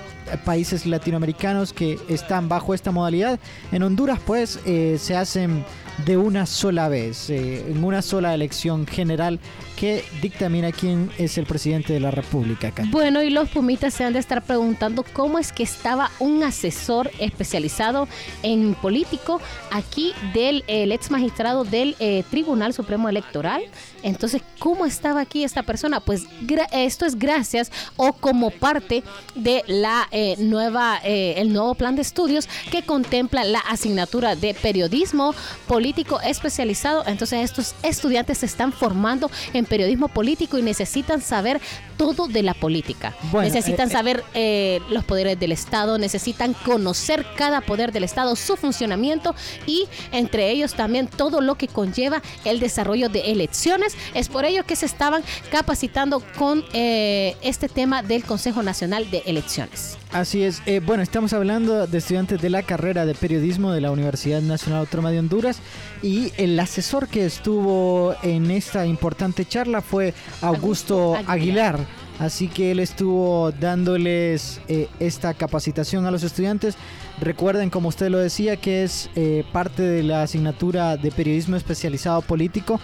países 0.43 0.85
latinoamericanos 0.85 1.73
que 1.73 1.99
están 2.09 2.49
bajo 2.49 2.73
esta 2.73 2.91
modalidad. 2.91 3.39
En 3.71 3.83
Honduras, 3.83 4.19
pues, 4.25 4.59
eh, 4.65 4.97
se 4.99 5.15
hacen 5.15 5.65
de 6.03 6.17
una 6.17 6.45
sola 6.45 6.89
vez, 6.89 7.29
eh, 7.29 7.65
en 7.69 7.83
una 7.83 8.01
sola 8.01 8.33
elección 8.33 8.85
general 8.85 9.39
que 9.77 10.05
dictamina 10.21 10.71
quién 10.71 11.11
es 11.17 11.37
el 11.37 11.45
presidente 11.45 11.93
de 11.93 11.99
la 11.99 12.09
República. 12.09 12.71
Bueno, 12.91 13.21
y 13.21 13.29
los 13.29 13.49
pumitas 13.49 13.93
se 13.93 14.05
han 14.05 14.13
de 14.13 14.19
estar 14.19 14.41
preguntando 14.43 15.03
cómo 15.13 15.37
es 15.37 15.51
que 15.51 15.63
estaba 15.63 16.11
un 16.19 16.43
asesor 16.43 17.11
especializado 17.19 18.07
en 18.41 18.73
político 18.75 19.41
aquí 19.71 20.13
del 20.33 20.63
el 20.67 20.91
ex 20.93 21.11
magistrado 21.11 21.65
del 21.65 21.95
eh, 21.99 22.23
Tribunal 22.29 22.73
Supremo 22.73 23.09
Electoral. 23.09 23.63
Entonces, 24.01 24.41
¿cómo 24.59 24.85
estaba 24.85 25.21
aquí 25.21 25.43
esta 25.43 25.63
persona? 25.63 25.99
Pues 25.99 26.25
esto 26.71 27.05
es 27.05 27.19
gracias 27.19 27.71
o 27.97 28.13
como 28.13 28.51
parte 28.51 29.03
de 29.35 29.63
la 29.67 30.07
eh, 30.11 30.35
nueva 30.39 30.97
el 31.03 31.51
nuevo 31.51 31.75
plan 31.75 31.95
de 31.95 32.01
estudios 32.01 32.47
que 32.71 32.83
contempla 32.83 33.43
la 33.43 33.59
asignatura 33.59 34.35
de 34.35 34.53
periodismo 34.53 35.33
político 35.67 35.84
especializado. 36.23 37.03
Entonces, 37.07 37.43
estos 37.43 37.75
estudiantes 37.83 38.39
se 38.39 38.45
están 38.45 38.71
formando 38.71 39.29
en 39.53 39.65
periodismo 39.65 40.07
político 40.07 40.57
y 40.57 40.61
necesitan 40.61 41.21
saber 41.21 41.61
todo 41.97 42.27
de 42.27 42.43
la 42.43 42.53
política. 42.53 43.15
Bueno, 43.31 43.47
necesitan 43.47 43.87
eh, 43.87 43.91
eh, 43.91 43.93
saber 43.93 44.23
eh, 44.33 44.81
los 44.89 45.03
poderes 45.03 45.39
del 45.39 45.51
Estado, 45.51 45.97
necesitan 45.97 46.53
conocer 46.53 47.25
cada 47.37 47.61
poder 47.61 47.91
del 47.91 48.03
Estado, 48.03 48.35
su 48.35 48.57
funcionamiento 48.57 49.35
y 49.65 49.87
entre 50.11 50.51
ellos 50.51 50.73
también 50.73 51.07
todo 51.07 51.41
lo 51.41 51.55
que 51.55 51.67
conlleva 51.67 52.21
el 52.43 52.59
desarrollo 52.59 53.09
de 53.09 53.31
elecciones. 53.31 53.95
Es 54.13 54.29
por 54.29 54.45
ello 54.45 54.65
que 54.65 54.75
se 54.75 54.85
estaban 54.85 55.23
capacitando 55.51 56.21
con 56.37 56.63
eh, 56.73 57.35
este 57.41 57.69
tema 57.69 58.01
del 58.03 58.23
Consejo 58.23 58.63
Nacional 58.63 59.09
de 59.11 59.23
Elecciones. 59.25 59.97
Así 60.15 60.43
es. 60.43 60.61
Eh, 60.65 60.79
bueno, 60.79 61.03
estamos 61.03 61.33
hablando 61.33 61.87
de 61.87 61.97
estudiantes 61.97 62.41
de 62.41 62.49
la 62.49 62.63
carrera 62.63 63.05
de 63.05 63.15
periodismo 63.15 63.73
de 63.73 63.81
la 63.81 63.91
Universidad 63.91 64.41
Nacional 64.41 64.79
Autónoma 64.79 65.11
de 65.11 65.19
Honduras 65.19 65.59
y 66.01 66.31
el 66.37 66.57
asesor 66.57 67.09
que 67.09 67.25
estuvo 67.25 68.15
en 68.23 68.49
esta 68.49 68.85
importante 68.85 69.43
charla 69.43 69.81
fue 69.81 70.13
Augusto, 70.39 71.15
Augusto 71.15 71.29
Aguilar. 71.29 71.75
Aguilar. 71.75 72.05
Así 72.17 72.47
que 72.47 72.71
él 72.71 72.79
estuvo 72.79 73.51
dándoles 73.51 74.61
eh, 74.69 74.87
esta 75.01 75.33
capacitación 75.33 76.05
a 76.05 76.11
los 76.11 76.23
estudiantes. 76.23 76.77
Recuerden, 77.19 77.69
como 77.69 77.89
usted 77.89 78.09
lo 78.09 78.17
decía, 78.17 78.55
que 78.55 78.85
es 78.85 79.09
eh, 79.17 79.43
parte 79.51 79.83
de 79.83 80.01
la 80.01 80.23
asignatura 80.23 80.95
de 80.95 81.11
periodismo 81.11 81.57
especializado 81.57 82.21
político 82.21 82.79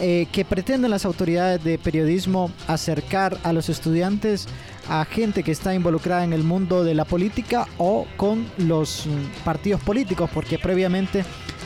eh, 0.00 0.26
que 0.32 0.44
pretenden 0.44 0.90
las 0.90 1.04
autoridades 1.04 1.62
de 1.62 1.78
periodismo 1.78 2.50
acercar 2.66 3.38
a 3.42 3.52
los 3.52 3.68
estudiantes 3.68 4.48
a 4.88 5.04
gente 5.04 5.42
que 5.42 5.52
está 5.52 5.74
involucrada 5.74 6.24
en 6.24 6.32
el 6.32 6.42
mundo 6.42 6.84
de 6.84 6.94
la 6.94 7.04
política 7.04 7.66
o 7.78 8.06
con 8.16 8.46
los 8.58 9.06
mm, 9.06 9.44
partidos 9.44 9.80
políticos, 9.80 10.30
porque 10.32 10.58
previamente 10.58 11.24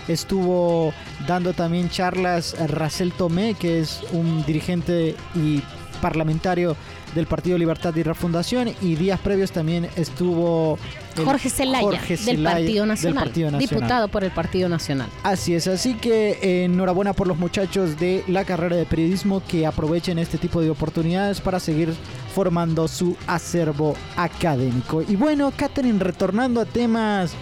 estuvo 0.09 0.93
dando 1.27 1.53
también 1.53 1.91
charlas 1.91 2.57
Racel 2.69 3.13
Tomé, 3.13 3.55
que 3.55 3.81
es 3.81 4.01
un 4.13 4.45
dirigente 4.47 5.15
y 5.35 5.63
parlamentario 6.01 6.77
del 7.15 7.27
Partido 7.27 7.59
Libertad 7.59 7.95
y 7.97 8.03
Refundación, 8.03 8.69
y 8.81 8.95
días 8.95 9.19
previos 9.21 9.51
también 9.51 9.89
estuvo 9.97 10.79
Jorge 11.25 11.51
Zelaya, 11.51 11.83
Jorge 11.83 12.17
del, 12.17 12.43
Partido 12.43 12.83
del 12.83 12.89
Nacional, 12.89 13.25
Partido 13.25 13.51
Nacional. 13.51 13.69
diputado 13.69 14.09
por 14.09 14.25
el 14.25 14.31
Partido 14.31 14.69
Nacional. 14.69 15.09
Así 15.23 15.55
es, 15.55 15.67
así 15.67 15.95
que 15.95 16.39
eh, 16.43 16.65
enhorabuena 16.65 17.13
por 17.13 17.27
los 17.27 17.39
muchachos 17.39 17.99
de 17.99 18.25
la 18.29 18.45
carrera 18.45 18.77
de 18.77 18.87
periodismo 18.87 19.43
que 19.49 19.67
aprovechen 19.67 20.19
este 20.19 20.39
tipo 20.39 20.61
de 20.61 20.71
oportunidades 20.71 21.41
para 21.41 21.61
seguir 21.61 21.95
formando 22.35 22.89
su 22.89 23.17
acervo 23.27 23.95
académico. 24.17 25.03
Y 25.03 25.17
bueno, 25.17 25.53
Catherine, 25.57 25.99
retornando 25.99 26.61
a 26.61 26.65
temas 26.65 27.33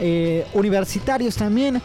eh, 0.00 0.46
universitarios 0.54 1.36
también, 1.36 1.80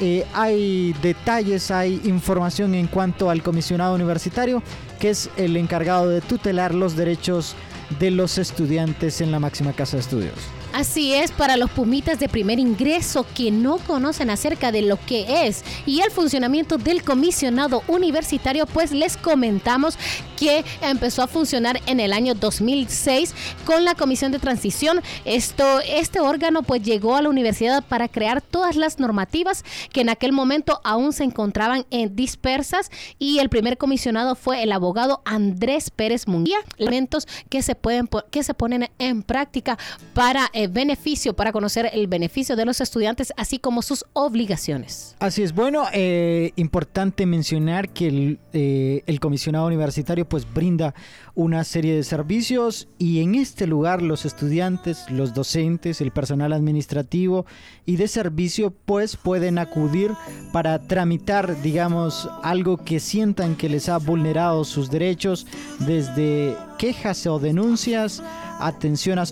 eh, 0.00 0.26
hay 0.34 0.92
detalles, 1.02 1.70
hay 1.70 2.00
información 2.04 2.74
en 2.74 2.88
cuanto 2.88 3.30
al 3.30 3.42
comisionado 3.42 3.94
universitario, 3.94 4.62
que 4.98 5.10
es 5.10 5.30
el 5.36 5.56
encargado 5.56 6.08
de 6.08 6.20
tutelar 6.20 6.74
los 6.74 6.96
derechos 6.96 7.54
de 7.98 8.10
los 8.10 8.38
estudiantes 8.38 9.20
en 9.20 9.30
la 9.30 9.38
máxima 9.38 9.72
casa 9.72 9.96
de 9.96 10.00
estudios. 10.00 10.63
Así 10.74 11.14
es, 11.14 11.30
para 11.30 11.56
los 11.56 11.70
pumitas 11.70 12.18
de 12.18 12.28
primer 12.28 12.58
ingreso 12.58 13.24
que 13.32 13.52
no 13.52 13.78
conocen 13.78 14.28
acerca 14.28 14.72
de 14.72 14.82
lo 14.82 14.98
que 15.06 15.46
es 15.46 15.62
y 15.86 16.00
el 16.00 16.10
funcionamiento 16.10 16.78
del 16.78 17.04
comisionado 17.04 17.84
universitario, 17.86 18.66
pues 18.66 18.90
les 18.90 19.16
comentamos 19.16 19.96
que 20.36 20.64
empezó 20.82 21.22
a 21.22 21.28
funcionar 21.28 21.80
en 21.86 22.00
el 22.00 22.12
año 22.12 22.34
2006 22.34 23.36
con 23.64 23.84
la 23.84 23.94
comisión 23.94 24.32
de 24.32 24.40
transición. 24.40 25.00
Esto, 25.24 25.78
este 25.86 26.18
órgano 26.18 26.64
pues 26.64 26.82
llegó 26.82 27.14
a 27.14 27.22
la 27.22 27.28
universidad 27.28 27.84
para 27.84 28.08
crear 28.08 28.40
todas 28.42 28.74
las 28.74 28.98
normativas 28.98 29.64
que 29.92 30.00
en 30.00 30.08
aquel 30.08 30.32
momento 30.32 30.80
aún 30.82 31.12
se 31.12 31.22
encontraban 31.22 31.86
en 31.92 32.16
dispersas 32.16 32.90
y 33.20 33.38
el 33.38 33.48
primer 33.48 33.78
comisionado 33.78 34.34
fue 34.34 34.64
el 34.64 34.72
abogado 34.72 35.22
Andrés 35.24 35.90
Pérez 35.90 36.26
Munguía. 36.26 36.58
Elementos 36.78 37.28
que 37.48 37.62
se 37.62 37.76
pueden 37.76 38.08
que 38.32 38.42
se 38.42 38.54
ponen 38.54 38.90
en 38.98 39.22
práctica 39.22 39.78
para 40.14 40.50
eh, 40.52 40.63
beneficio, 40.68 41.34
para 41.34 41.52
conocer 41.52 41.90
el 41.92 42.06
beneficio 42.06 42.56
de 42.56 42.64
los 42.64 42.80
estudiantes, 42.80 43.32
así 43.36 43.58
como 43.58 43.82
sus 43.82 44.04
obligaciones. 44.12 45.16
Así 45.18 45.42
es, 45.42 45.54
bueno, 45.54 45.84
eh, 45.92 46.52
importante 46.56 47.26
mencionar 47.26 47.88
que 47.90 48.08
el, 48.08 48.38
eh, 48.52 49.02
el 49.06 49.20
comisionado 49.20 49.66
universitario 49.66 50.28
pues 50.28 50.46
brinda 50.52 50.94
una 51.34 51.64
serie 51.64 51.94
de 51.94 52.04
servicios 52.04 52.88
y 52.98 53.20
en 53.20 53.34
este 53.34 53.66
lugar 53.66 54.02
los 54.02 54.24
estudiantes, 54.24 55.10
los 55.10 55.34
docentes, 55.34 56.00
el 56.00 56.12
personal 56.12 56.52
administrativo 56.52 57.46
y 57.84 57.96
de 57.96 58.08
servicio 58.08 58.72
pues 58.84 59.16
pueden 59.16 59.58
acudir 59.58 60.12
para 60.52 60.78
tramitar 60.86 61.60
digamos 61.62 62.28
algo 62.42 62.76
que 62.76 63.00
sientan 63.00 63.56
que 63.56 63.68
les 63.68 63.88
ha 63.88 63.98
vulnerado 63.98 64.64
sus 64.64 64.90
derechos 64.90 65.46
desde 65.80 66.56
quejas 66.78 67.26
o 67.26 67.38
denuncias, 67.38 68.22
atención 68.60 69.18
a 69.18 69.24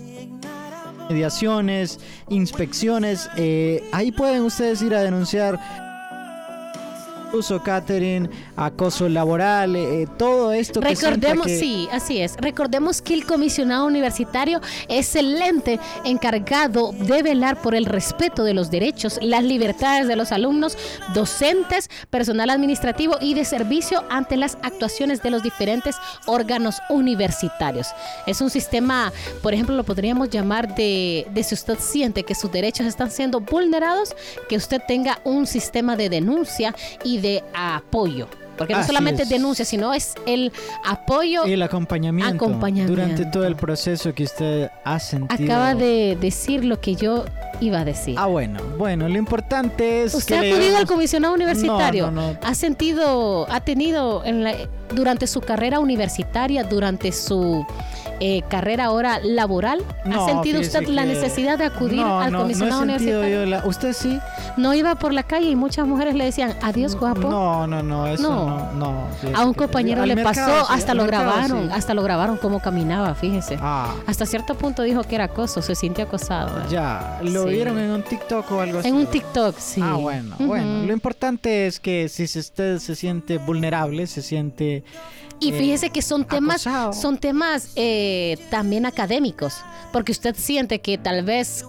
mediaciones, 1.09 1.99
inspecciones. 2.29 3.29
eh, 3.37 3.83
ahí 3.91 4.11
pueden 4.11 4.43
ustedes 4.43 4.81
ir 4.81 4.95
a 4.95 5.01
denunciar 5.01 5.59
uso 7.33 7.61
catering, 7.63 8.29
acoso 8.55 9.09
laboral, 9.09 9.75
eh, 9.75 10.07
todo 10.17 10.51
esto 10.53 10.79
que 10.79 10.89
Recordemos, 10.89 11.47
que- 11.47 11.57
sí, 11.59 11.89
así 11.91 12.21
es. 12.21 12.35
Recordemos 12.37 13.01
que 13.01 13.13
el 13.15 13.25
comisionado 13.25 13.85
universitario 13.85 14.61
es 14.87 15.15
el 15.15 15.41
ente 15.41 15.79
encargado 16.05 16.91
de 16.93 17.23
velar 17.23 17.61
por 17.61 17.75
el 17.75 17.85
respeto 17.85 18.43
de 18.43 18.53
los 18.53 18.69
derechos, 18.69 19.19
las 19.21 19.43
libertades 19.43 20.07
de 20.07 20.15
los 20.15 20.31
alumnos, 20.31 20.77
docentes, 21.13 21.89
personal 22.09 22.49
administrativo 22.49 23.17
y 23.19 23.33
de 23.33 23.45
servicio 23.45 24.03
ante 24.09 24.37
las 24.37 24.57
actuaciones 24.61 25.21
de 25.23 25.31
los 25.31 25.41
diferentes 25.43 25.95
órganos 26.27 26.77
universitarios. 26.89 27.87
Es 28.27 28.41
un 28.41 28.49
sistema, 28.49 29.11
por 29.41 29.53
ejemplo, 29.53 29.75
lo 29.75 29.83
podríamos 29.83 30.29
llamar 30.29 30.75
de, 30.75 31.27
de 31.33 31.43
si 31.43 31.55
usted 31.55 31.79
siente 31.79 32.23
que 32.23 32.35
sus 32.35 32.51
derechos 32.51 32.85
están 32.85 33.09
siendo 33.09 33.39
vulnerados, 33.39 34.15
que 34.47 34.55
usted 34.55 34.81
tenga 34.87 35.19
un 35.23 35.47
sistema 35.47 35.95
de 35.95 36.09
denuncia 36.09 36.75
y 37.03 37.22
de 37.23 37.43
apoyo. 37.55 38.27
Porque 38.55 38.73
no 38.73 38.81
Así 38.81 38.87
solamente 38.89 39.23
es. 39.23 39.29
denuncia, 39.29 39.65
sino 39.65 39.95
es 39.95 40.13
el 40.27 40.51
apoyo. 40.85 41.43
el 41.45 41.59
acompañamiento, 41.63 42.35
Acompañamiento. 42.45 42.91
durante 42.93 43.25
todo 43.25 43.47
el 43.47 43.55
proceso 43.55 44.13
que 44.13 44.25
usted 44.25 44.69
ha 44.85 44.99
sentido. 44.99 45.51
Acaba 45.51 45.73
de 45.73 46.15
decir 46.21 46.63
lo 46.63 46.79
que 46.79 46.93
yo 46.95 47.25
iba 47.61 47.79
a 47.79 47.85
decir. 47.85 48.13
Ah, 48.15 48.27
bueno, 48.27 48.59
bueno, 48.77 49.09
lo 49.09 49.17
importante 49.17 50.03
es 50.03 50.13
¿Usted 50.13 50.39
que 50.39 50.51
ha 50.51 50.53
acudido 50.55 50.77
al 50.77 50.85
comisionado 50.85 51.33
universitario? 51.33 52.11
No, 52.11 52.21
no, 52.21 52.33
no. 52.33 52.39
¿Ha 52.43 52.53
sentido, 52.53 53.47
ha 53.49 53.61
tenido 53.61 54.23
en 54.23 54.43
la- 54.43 54.53
durante 54.93 55.27
su 55.27 55.41
carrera 55.41 55.79
universitaria, 55.79 56.63
durante 56.63 57.11
su 57.11 57.65
eh, 58.19 58.43
carrera 58.47 58.85
ahora 58.85 59.19
laboral, 59.23 59.83
No, 60.05 60.23
ha 60.23 60.29
sentido 60.29 60.61
usted 60.61 60.87
la 60.87 61.03
necesidad 61.03 61.57
de 61.57 61.65
acudir 61.65 61.99
No, 61.99 62.19
al 62.21 62.31
no, 62.31 62.41
comisionado 62.41 62.85
no 62.85 62.93
he 62.93 62.99
sentido 62.99 63.19
universitario? 63.21 63.59
yo 63.59 63.61
la- 63.63 63.67
¿Usted 63.67 63.93
sí? 63.93 64.19
No 64.55 64.73
iba 64.73 64.95
por 64.95 65.13
la 65.13 65.23
calle 65.23 65.49
y 65.49 65.55
muchas 65.55 65.87
mujeres 65.87 66.15
le 66.15 66.25
decían, 66.25 66.53
adiós 66.61 66.95
guapo. 66.95 67.21
No, 67.27 67.65
no, 67.67 67.81
no, 67.83 68.07
eso 68.07 68.23
No. 68.29 68.71
no, 68.73 69.07
fíjese 69.19 69.41
A 69.41 69.45
un 69.45 69.53
compañero 69.53 70.05
le 70.05 70.15
mercado, 70.15 70.51
pasó, 70.53 70.67
sí, 70.67 70.73
hasta 70.77 70.93
lo 70.93 71.03
mercado, 71.03 71.23
grabaron, 71.25 71.67
sí. 71.67 71.73
hasta 71.73 71.93
lo 71.95 72.03
grabaron 72.03 72.37
cómo 72.37 72.59
caminaba, 72.61 73.15
fíjese. 73.15 73.57
Ah, 73.61 73.93
Hasta 74.05 74.25
cierto 74.25 74.55
punto 74.55 74.83
dijo 74.83 75.03
que 75.03 75.15
era 75.15 75.25
acoso, 75.25 75.61
se 75.61 75.73
sintió 75.75 76.05
acosado. 76.05 76.61
ya. 76.69 77.19
¿Lo 77.23 77.43
Sí. 77.43 77.49
vieron 77.49 77.79
en 77.79 77.89
un 77.91 78.03
TikTok 78.03 78.51
o 78.51 78.61
algo 78.61 78.79
así? 78.79 78.87
En 78.89 78.95
un 78.95 79.07
TikTok, 79.07 79.57
sí. 79.57 79.81
Ah, 79.83 79.95
bueno, 79.95 80.35
bueno. 80.39 80.85
Lo 80.85 80.93
importante 80.93 81.67
es 81.67 81.79
que 81.79 82.07
si 82.09 82.23
usted 82.39 82.77
se 82.77 82.95
siente 82.95 83.37
vulnerable, 83.39 84.05
se 84.07 84.21
siente... 84.21 84.82
Y 85.39 85.49
eh, 85.49 85.57
fíjese 85.57 85.89
que 85.89 86.01
son 86.01 86.25
temas, 86.25 86.65
acosado. 86.67 86.93
son 86.93 87.17
temas 87.17 87.71
eh, 87.75 88.37
también 88.49 88.85
académicos, 88.85 89.55
porque 89.91 90.11
usted 90.11 90.35
siente 90.37 90.79
que 90.79 90.97
tal 90.97 91.23
vez 91.23 91.65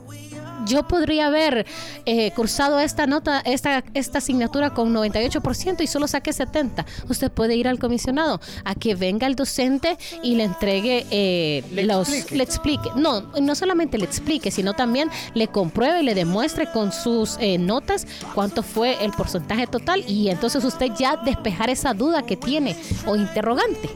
yo 0.66 0.86
podría 0.88 1.26
haber 1.26 1.66
eh, 2.06 2.30
cursado 2.32 2.78
esta 2.80 3.06
nota, 3.06 3.40
esta, 3.40 3.84
esta 3.94 4.18
asignatura 4.18 4.70
con 4.70 4.94
98% 4.94 5.82
y 5.82 5.86
solo 5.86 6.06
saqué 6.08 6.32
70. 6.32 6.84
Usted 7.08 7.30
puede 7.30 7.56
ir 7.56 7.68
al 7.68 7.78
comisionado 7.78 8.40
a 8.64 8.74
que 8.74 8.94
venga 8.94 9.26
el 9.26 9.34
docente 9.36 9.96
y 10.22 10.36
le 10.36 10.44
entregue 10.44 11.06
eh, 11.10 11.64
Le 11.72 11.84
los, 11.84 12.08
explique. 12.08 12.36
le 12.36 12.44
explique. 12.44 12.90
No, 12.96 13.22
no 13.40 13.54
solamente 13.54 13.98
le 13.98 14.04
explique, 14.04 14.50
sino 14.50 14.74
también 14.74 15.10
le 15.34 15.48
compruebe 15.48 16.00
y 16.00 16.04
le 16.04 16.14
demuestre 16.14 16.70
con 16.72 16.92
sus 16.92 17.36
eh, 17.40 17.58
notas 17.58 18.06
cuánto 18.34 18.62
fue 18.62 19.04
el 19.04 19.12
porcentaje 19.12 19.66
total 19.66 20.04
y 20.08 20.28
entonces 20.30 20.64
usted 20.64 20.88
ya 20.98 21.16
despejar 21.16 21.70
esa 21.70 21.94
duda 21.94 22.22
que 22.22 22.36
tiene 22.36 22.76
o 23.06 23.16
interrogante. 23.16 23.88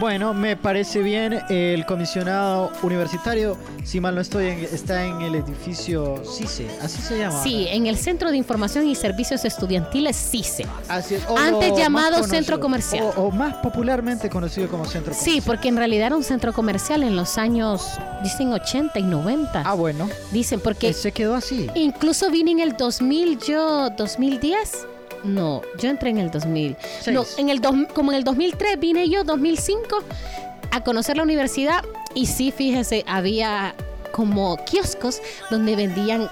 Bueno, 0.00 0.32
me 0.32 0.56
parece 0.56 1.00
bien. 1.02 1.40
El 1.50 1.84
comisionado 1.84 2.72
universitario, 2.82 3.58
si 3.84 4.00
mal 4.00 4.14
no 4.14 4.22
estoy, 4.22 4.46
en- 4.48 4.64
está 4.64 5.04
en 5.04 5.20
el 5.20 5.34
edificio 5.34 6.11
CICE, 6.24 6.68
así 6.82 7.00
se 7.02 7.18
llama. 7.18 7.42
Sí, 7.42 7.66
en 7.68 7.86
el 7.86 7.96
Centro 7.96 8.30
de 8.30 8.36
Información 8.36 8.86
y 8.86 8.94
Servicios 8.94 9.44
Estudiantiles 9.44 10.16
CICE. 10.16 10.66
Así 10.88 11.14
es, 11.16 11.22
o 11.28 11.36
Antes 11.36 11.76
llamado 11.76 12.16
conocido- 12.16 12.28
centro 12.36 12.60
comercial. 12.60 13.04
O, 13.16 13.22
o 13.22 13.30
más 13.30 13.54
popularmente 13.56 14.28
conocido 14.30 14.68
como 14.68 14.84
centro 14.84 15.12
comercial. 15.12 15.34
Sí, 15.34 15.40
porque 15.40 15.68
en 15.68 15.76
realidad 15.76 16.06
era 16.08 16.16
un 16.16 16.24
centro 16.24 16.52
comercial 16.52 17.02
en 17.02 17.16
los 17.16 17.38
años, 17.38 17.82
dicen 18.22 18.52
80 18.52 18.98
y 18.98 19.02
90. 19.02 19.62
Ah, 19.64 19.74
bueno. 19.74 20.08
Dicen, 20.30 20.60
porque 20.60 20.88
que 20.88 20.92
se 20.94 21.12
quedó 21.12 21.34
así. 21.34 21.68
incluso 21.74 22.30
vine 22.30 22.50
en 22.52 22.60
el 22.60 22.76
2000, 22.76 23.38
yo, 23.38 23.90
2010. 23.90 24.86
No, 25.24 25.62
yo 25.78 25.88
entré 25.88 26.10
en 26.10 26.18
el 26.18 26.30
2000. 26.32 26.76
Seis. 27.00 27.14
No, 27.14 27.24
en 27.36 27.48
el 27.48 27.60
dos, 27.60 27.74
como 27.94 28.10
en 28.10 28.18
el 28.18 28.24
2003 28.24 28.80
vine 28.80 29.08
yo, 29.08 29.22
2005, 29.22 29.98
a 30.72 30.80
conocer 30.82 31.16
la 31.16 31.22
universidad. 31.22 31.84
Y 32.14 32.26
sí, 32.26 32.50
fíjese, 32.50 33.04
había 33.06 33.74
como 34.12 34.56
kioscos 34.64 35.20
donde 35.50 35.74
vendían 35.76 36.30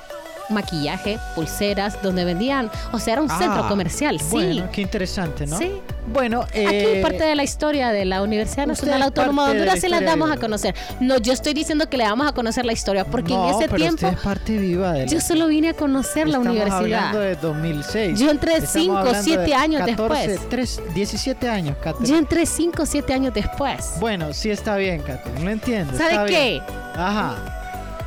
maquillaje, 0.49 1.17
pulseras, 1.37 2.03
donde 2.03 2.25
vendían, 2.25 2.73
o 2.91 2.99
sea, 2.99 3.13
era 3.13 3.23
un 3.23 3.31
Ah, 3.31 3.39
centro 3.39 3.69
comercial, 3.69 4.19
sí. 4.19 4.27
Bueno, 4.31 4.69
qué 4.73 4.81
interesante, 4.83 5.47
¿no? 5.47 5.57
Sí. 5.57 5.71
Bueno, 6.13 6.41
Aquí 6.43 6.51
eh, 6.59 6.99
parte 7.03 7.23
de 7.23 7.37
la 7.37 7.45
historia 7.45 7.91
de 7.91 8.05
la 8.05 8.21
Universidad 8.21 8.67
Nacional 8.67 8.99
es 8.99 9.05
Autónoma 9.07 9.45
de 9.47 9.51
Honduras 9.53 9.79
se 9.79 9.89
la 9.89 10.01
damos 10.01 10.29
a 10.29 10.39
conocer. 10.39 10.75
No, 10.99 11.19
yo 11.19 11.33
estoy 11.33 11.55
diciendo 11.55 11.89
que 11.89 11.97
le 11.97 12.03
vamos 12.03 12.27
a 12.27 12.33
conocer 12.33 12.65
la 12.67 12.73
historia, 12.73 13.05
porque 13.05 13.33
no, 13.33 13.45
en 13.49 13.55
ese 13.55 13.67
pero 13.67 13.77
tiempo 13.77 14.07
usted 14.07 14.19
es 14.19 14.25
parte 14.25 14.59
viva 14.59 14.93
de 14.95 15.07
la- 15.07 15.13
yo 15.13 15.21
solo 15.21 15.47
vine 15.47 15.69
a 15.69 15.75
conocer 15.75 16.27
la 16.29 16.41
universidad. 16.41 16.79
hablando 16.79 17.21
de 17.21 17.37
2006. 17.37 18.19
Yo 18.19 18.29
entré 18.33 18.55
Estamos 18.55 18.73
cinco, 18.73 18.97
hablando 18.99 19.23
siete 19.23 19.43
de 19.45 19.55
años 19.55 19.83
14, 19.87 20.29
después. 20.33 20.49
3, 20.49 20.81
17 20.95 21.49
años, 21.49 21.77
Catherine. 21.81 22.09
Yo 22.09 22.17
entré 22.19 22.45
5 22.45 22.83
o 22.83 22.87
7 22.87 23.13
años 23.15 23.33
después. 23.33 23.93
Bueno, 24.01 24.33
sí 24.33 24.51
está 24.51 24.75
bien, 24.77 25.01
Catherine. 25.03 25.45
Lo 25.45 25.51
entiendo. 25.53 25.97
¿Sabe 25.97 26.11
está 26.15 26.27
qué? 26.27 26.51
bien. 26.51 26.63
Ajá. 26.97 27.37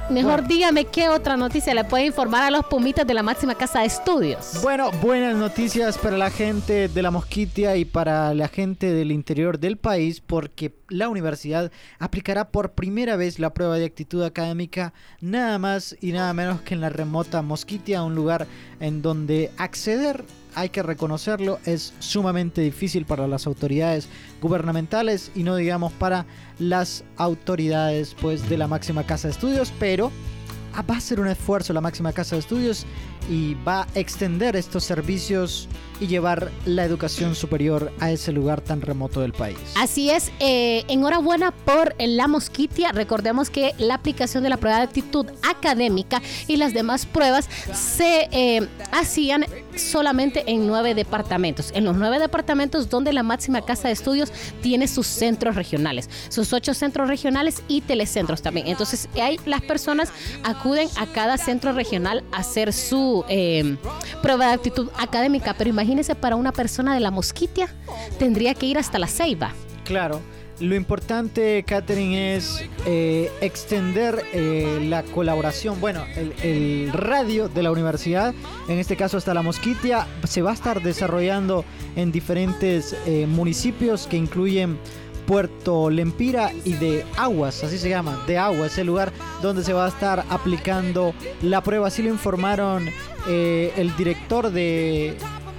Mejor 0.09 0.41
Bueno. 0.41 0.47
dígame 0.47 0.85
qué 0.85 1.07
otra 1.07 1.37
noticia 1.37 1.73
le 1.73 1.85
puede 1.85 2.05
informar 2.05 2.43
a 2.43 2.51
los 2.51 2.65
pumitas 2.65 3.07
de 3.07 3.13
la 3.13 3.23
máxima 3.23 3.55
casa 3.55 3.79
de 3.79 3.85
estudios. 3.85 4.59
Bueno, 4.61 4.91
buenas 5.01 5.35
noticias 5.35 5.97
para 5.97 6.17
la 6.17 6.29
gente 6.29 6.89
de 6.89 7.01
la 7.01 7.09
Mosquitia 7.09 7.77
y 7.77 7.85
para 7.85 8.33
la 8.33 8.49
gente 8.49 8.91
del 8.91 9.11
interior 9.11 9.59
del 9.59 9.77
país 9.77 10.19
porque 10.19 10.75
la 10.89 11.07
universidad 11.07 11.71
aplicará 11.99 12.49
por 12.49 12.73
primera 12.73 13.15
vez 13.15 13.39
la 13.39 13.53
prueba 13.53 13.77
de 13.77 13.85
actitud 13.85 14.23
académica 14.23 14.93
nada 15.21 15.57
más 15.57 15.95
y 16.01 16.11
nada 16.11 16.33
menos 16.33 16.61
que 16.61 16.73
en 16.73 16.81
la 16.81 16.89
remota 16.89 17.41
Mosquitia, 17.41 18.03
un 18.03 18.13
lugar 18.13 18.45
en 18.79 19.01
donde 19.01 19.51
acceder, 19.57 20.25
hay 20.55 20.69
que 20.69 20.83
reconocerlo, 20.83 21.59
es 21.65 21.93
sumamente 21.99 22.61
difícil 22.61 23.05
para 23.05 23.27
las 23.27 23.47
autoridades 23.47 24.07
gubernamentales 24.41 25.31
y 25.35 25.43
no 25.43 25.55
digamos 25.55 25.91
para 25.93 26.25
las 26.59 27.03
autoridades 27.17 28.15
pues 28.21 28.49
de 28.49 28.57
la 28.57 28.67
máxima 28.67 29.03
casa 29.03 29.27
de 29.27 29.33
estudios, 29.33 29.73
pero 29.79 30.11
ah, 30.73 30.81
va 30.81 30.97
a 30.97 31.01
ser 31.01 31.19
un 31.19 31.27
esfuerzo 31.27 31.73
la 31.73 31.81
máxima 31.81 32.13
casa 32.13 32.35
de 32.35 32.41
estudios 32.41 32.85
y 33.29 33.55
va 33.67 33.83
a 33.83 33.99
extender 33.99 34.55
estos 34.55 34.83
servicios 34.83 35.67
y 35.99 36.07
llevar 36.07 36.51
la 36.65 36.83
educación 36.83 37.35
superior 37.35 37.91
a 37.99 38.11
ese 38.11 38.31
lugar 38.31 38.61
tan 38.61 38.81
remoto 38.81 39.21
del 39.21 39.31
país. 39.31 39.57
Así 39.75 40.09
es, 40.09 40.31
eh, 40.39 40.83
enhorabuena 40.87 41.51
por 41.51 41.95
la 41.99 42.27
mosquitia. 42.27 42.91
Recordemos 42.91 43.49
que 43.49 43.73
la 43.77 43.95
aplicación 43.95 44.43
de 44.43 44.49
la 44.49 44.57
prueba 44.57 44.77
de 44.77 44.83
actitud 44.83 45.27
académica 45.47 46.21
y 46.47 46.57
las 46.57 46.73
demás 46.73 47.05
pruebas 47.05 47.47
se 47.73 48.27
eh, 48.31 48.67
hacían 48.91 49.45
solamente 49.75 50.43
en 50.47 50.67
nueve 50.67 50.93
departamentos. 50.93 51.71
En 51.73 51.85
los 51.85 51.95
nueve 51.95 52.19
departamentos 52.19 52.89
donde 52.89 53.13
la 53.13 53.23
máxima 53.23 53.63
casa 53.63 53.87
de 53.87 53.93
estudios 53.93 54.31
tiene 54.61 54.87
sus 54.87 55.07
centros 55.07 55.55
regionales, 55.55 56.09
sus 56.29 56.53
ocho 56.53 56.73
centros 56.73 57.07
regionales 57.07 57.63
y 57.67 57.81
telecentros 57.81 58.41
también. 58.41 58.67
Entonces, 58.67 59.09
ahí 59.21 59.39
las 59.45 59.61
personas 59.61 60.11
acuden 60.43 60.89
a 60.97 61.05
cada 61.07 61.37
centro 61.37 61.73
regional 61.73 62.23
a 62.31 62.37
hacer 62.37 62.73
su 62.73 63.12
eh, 63.29 63.77
prueba 64.21 64.47
de 64.47 64.53
actitud 64.53 64.89
académica. 64.97 65.53
Pero 65.57 65.69
imagínense, 65.69 66.15
para 66.15 66.35
una 66.35 66.51
persona 66.51 66.93
de 66.93 66.99
la 66.99 67.11
mosquitia, 67.11 67.67
tendría 68.17 68.53
que 68.53 68.65
ir 68.65 68.77
hasta 68.77 68.99
la 68.99 69.07
ceiba. 69.07 69.53
Claro. 69.83 70.21
Lo 70.59 70.75
importante, 70.75 71.63
Catherine, 71.67 72.35
es 72.35 72.63
eh, 72.85 73.29
extender 73.41 74.23
eh, 74.33 74.85
la 74.87 75.01
colaboración. 75.03 75.81
Bueno, 75.81 76.05
el, 76.15 76.31
el 76.43 76.93
radio 76.93 77.49
de 77.49 77.63
la 77.63 77.71
universidad, 77.71 78.33
en 78.67 78.77
este 78.77 78.95
caso 78.95 79.17
hasta 79.17 79.33
la 79.33 79.41
Mosquitia, 79.41 80.07
se 80.23 80.41
va 80.43 80.51
a 80.51 80.53
estar 80.53 80.81
desarrollando 80.81 81.65
en 81.95 82.11
diferentes 82.11 82.95
eh, 83.05 83.25
municipios 83.27 84.05
que 84.05 84.15
incluyen 84.15 84.77
Puerto 85.25 85.89
Lempira 85.89 86.51
y 86.65 86.73
de 86.73 87.05
Aguas, 87.17 87.63
así 87.63 87.77
se 87.77 87.89
llama, 87.89 88.23
de 88.27 88.37
Aguas, 88.37 88.77
el 88.77 88.87
lugar 88.87 89.11
donde 89.41 89.63
se 89.63 89.73
va 89.73 89.85
a 89.85 89.89
estar 89.89 90.25
aplicando 90.29 91.13
la 91.41 91.61
prueba. 91.61 91.87
Así 91.87 92.01
lo 92.01 92.09
informaron 92.09 92.89
eh, 93.27 93.73
el 93.77 93.95
director 93.95 94.51
de 94.51 95.17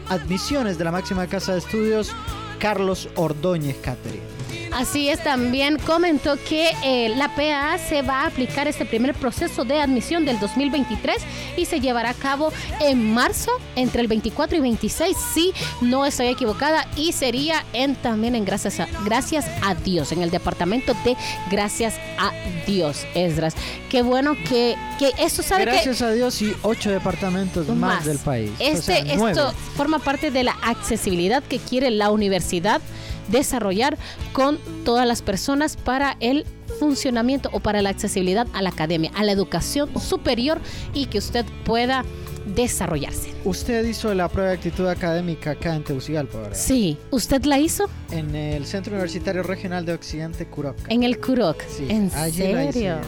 admisiones 0.09 0.79
de 0.79 0.85
la 0.85 0.93
máxima 0.93 1.27
casa 1.27 1.53
de 1.53 1.59
estudios, 1.59 2.13
Carlos 2.59 3.09
Ordóñez 3.17 3.77
Catherine. 3.83 4.34
Así 4.73 5.09
es, 5.09 5.23
también 5.23 5.79
comentó 5.79 6.37
que 6.49 6.71
eh, 6.85 7.11
la 7.17 7.35
PA 7.35 7.79
se 7.79 8.03
va 8.03 8.23
a 8.23 8.27
aplicar 8.27 8.67
este 8.67 8.85
primer 8.85 9.15
proceso 9.15 9.65
de 9.65 9.81
admisión 9.81 10.25
del 10.25 10.39
2023 10.41 11.17
y 11.57 11.65
se 11.67 11.81
llevará 11.81 12.11
a 12.11 12.15
cabo 12.15 12.53
en 12.81 13.15
marzo, 13.15 13.51
entre 13.77 14.01
el 14.03 14.09
24 14.09 14.57
y 14.57 14.61
26, 14.61 15.17
si 15.35 15.53
no 15.81 16.05
estoy 16.07 16.27
equivocada, 16.27 16.87
y 16.97 17.13
sería 17.13 17.65
en 17.73 17.95
también 17.97 18.35
en 18.35 18.45
Gracias 18.45 18.81
a, 18.81 18.89
Gracias 19.05 19.47
a 19.63 19.75
Dios, 19.75 20.11
en 20.13 20.23
el 20.23 20.31
departamento 20.31 20.95
de 21.05 21.17
Gracias 21.51 21.95
a 22.19 22.33
Dios, 22.67 23.07
Esdras. 23.15 23.55
Qué 23.91 24.03
bueno 24.03 24.35
que, 24.49 24.77
que 24.99 25.13
esto 25.19 25.43
sabe 25.43 25.65
que 25.67 25.71
Gracias 25.71 26.03
a 26.03 26.11
Dios 26.11 26.41
y 26.43 26.53
ocho 26.63 26.91
departamentos 26.91 27.69
más, 27.69 27.77
más. 27.79 28.05
del 28.05 28.19
país. 28.19 28.51
O 28.59 28.63
Este, 28.63 28.83
sea, 28.83 29.31
esto 29.31 29.53
forma 29.77 29.99
parte 30.01 30.31
de 30.31 30.43
la 30.43 30.57
accesibilidad 30.63 31.43
que 31.45 31.59
quiere 31.59 31.91
la 31.91 32.11
universidad 32.11 32.81
desarrollar 33.29 33.97
con 34.33 34.59
todas 34.85 35.07
las 35.07 35.23
personas 35.23 35.77
para 35.77 36.17
el 36.21 36.45
funcionamiento 36.79 37.51
o 37.53 37.61
para 37.61 37.83
la 37.83 37.91
accesibilidad 37.91 38.47
a 38.53 38.63
la 38.63 38.71
academia, 38.71 39.11
a 39.15 39.23
la 39.25 39.33
educación 39.33 39.99
superior 40.01 40.61
y 40.93 41.07
que 41.07 41.19
usted 41.19 41.45
pueda 41.65 42.05
desarrollarse. 42.47 43.33
Usted 43.45 43.85
hizo 43.85 44.13
la 44.15 44.29
prueba 44.29 44.51
de 44.51 44.57
actitud 44.57 44.87
académica 44.87 45.53
acá 45.53 45.75
en 45.75 45.85
Tegucigalpa, 45.85 46.39
¿verdad? 46.39 46.57
Sí, 46.57 46.99
¿usted 47.11 47.45
la 47.45 47.59
hizo? 47.59 47.89
En 48.11 48.35
el 48.35 48.67
Centro 48.67 48.93
Universitario 48.93 49.43
Regional 49.43 49.85
de 49.87 49.95
Occidente 49.95 50.47
Curoca. 50.47 50.83
En 50.89 51.03
el 51.03 51.19
CUROC. 51.19 51.63
Sí, 51.67 51.87
¿En 51.89 52.11
serio? 52.11 52.99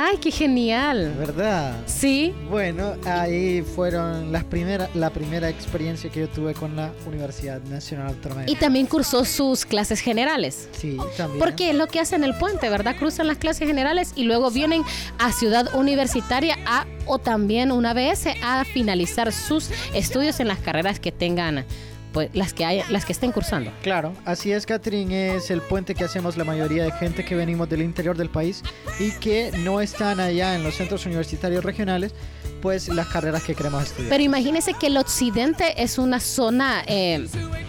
Ay, 0.00 0.18
qué 0.18 0.30
genial. 0.30 1.12
¿Verdad? 1.18 1.76
Sí. 1.86 2.32
Bueno, 2.48 2.94
ahí 3.04 3.62
fueron 3.62 4.30
las 4.30 4.44
primera, 4.44 4.88
la 4.94 5.10
primera 5.10 5.48
experiencia 5.48 6.08
que 6.08 6.20
yo 6.20 6.28
tuve 6.28 6.54
con 6.54 6.76
la 6.76 6.92
Universidad 7.04 7.60
Nacional 7.62 8.06
Autónoma 8.06 8.44
Y 8.46 8.54
también 8.54 8.86
cursó 8.86 9.24
sus 9.24 9.64
clases 9.64 9.98
generales. 9.98 10.68
Sí, 10.70 10.96
también. 11.16 11.40
Porque 11.40 11.70
es 11.70 11.74
lo 11.74 11.88
que 11.88 11.98
hacen 11.98 12.22
el 12.22 12.34
puente, 12.34 12.70
¿verdad? 12.70 12.94
Cruzan 12.96 13.26
las 13.26 13.38
clases 13.38 13.66
generales 13.66 14.12
y 14.14 14.22
luego 14.22 14.52
vienen 14.52 14.84
a 15.18 15.32
Ciudad 15.32 15.74
Universitaria 15.74 16.56
a, 16.64 16.86
o 17.06 17.18
también 17.18 17.72
una 17.72 17.92
vez 17.92 18.24
a 18.40 18.64
finalizar 18.64 19.32
sus 19.32 19.70
estudios 19.94 20.38
en 20.38 20.46
las 20.46 20.60
carreras 20.60 21.00
que 21.00 21.10
tengan, 21.10 21.64
pues 22.12 22.30
las 22.34 22.52
que 22.52 22.64
hay, 22.64 22.82
las 22.90 23.04
que 23.04 23.12
estén 23.12 23.32
cursando. 23.32 23.70
Claro, 23.82 24.12
así 24.24 24.52
es, 24.52 24.66
Catherine, 24.66 25.36
es 25.36 25.50
el 25.50 25.60
puente 25.60 25.94
que 25.94 26.04
hacemos 26.04 26.36
la 26.36 26.44
mayoría 26.44 26.84
de 26.84 26.92
gente 26.92 27.24
que 27.24 27.34
venimos 27.34 27.68
del 27.68 27.82
interior 27.82 28.16
del 28.16 28.30
país 28.30 28.62
y 28.98 29.12
que 29.12 29.52
no 29.58 29.80
están 29.80 30.20
allá 30.20 30.54
en 30.54 30.62
los 30.62 30.74
centros 30.74 31.06
universitarios 31.06 31.64
regionales, 31.64 32.14
pues 32.62 32.88
las 32.88 33.06
carreras 33.08 33.42
que 33.42 33.54
queremos 33.54 33.84
estudiar. 33.84 34.10
Pero 34.10 34.24
imagínense 34.24 34.74
que 34.74 34.88
el 34.88 34.96
occidente 34.96 35.82
es 35.82 35.98
una 35.98 36.20
zona 36.20 36.82
eh, 36.86 37.26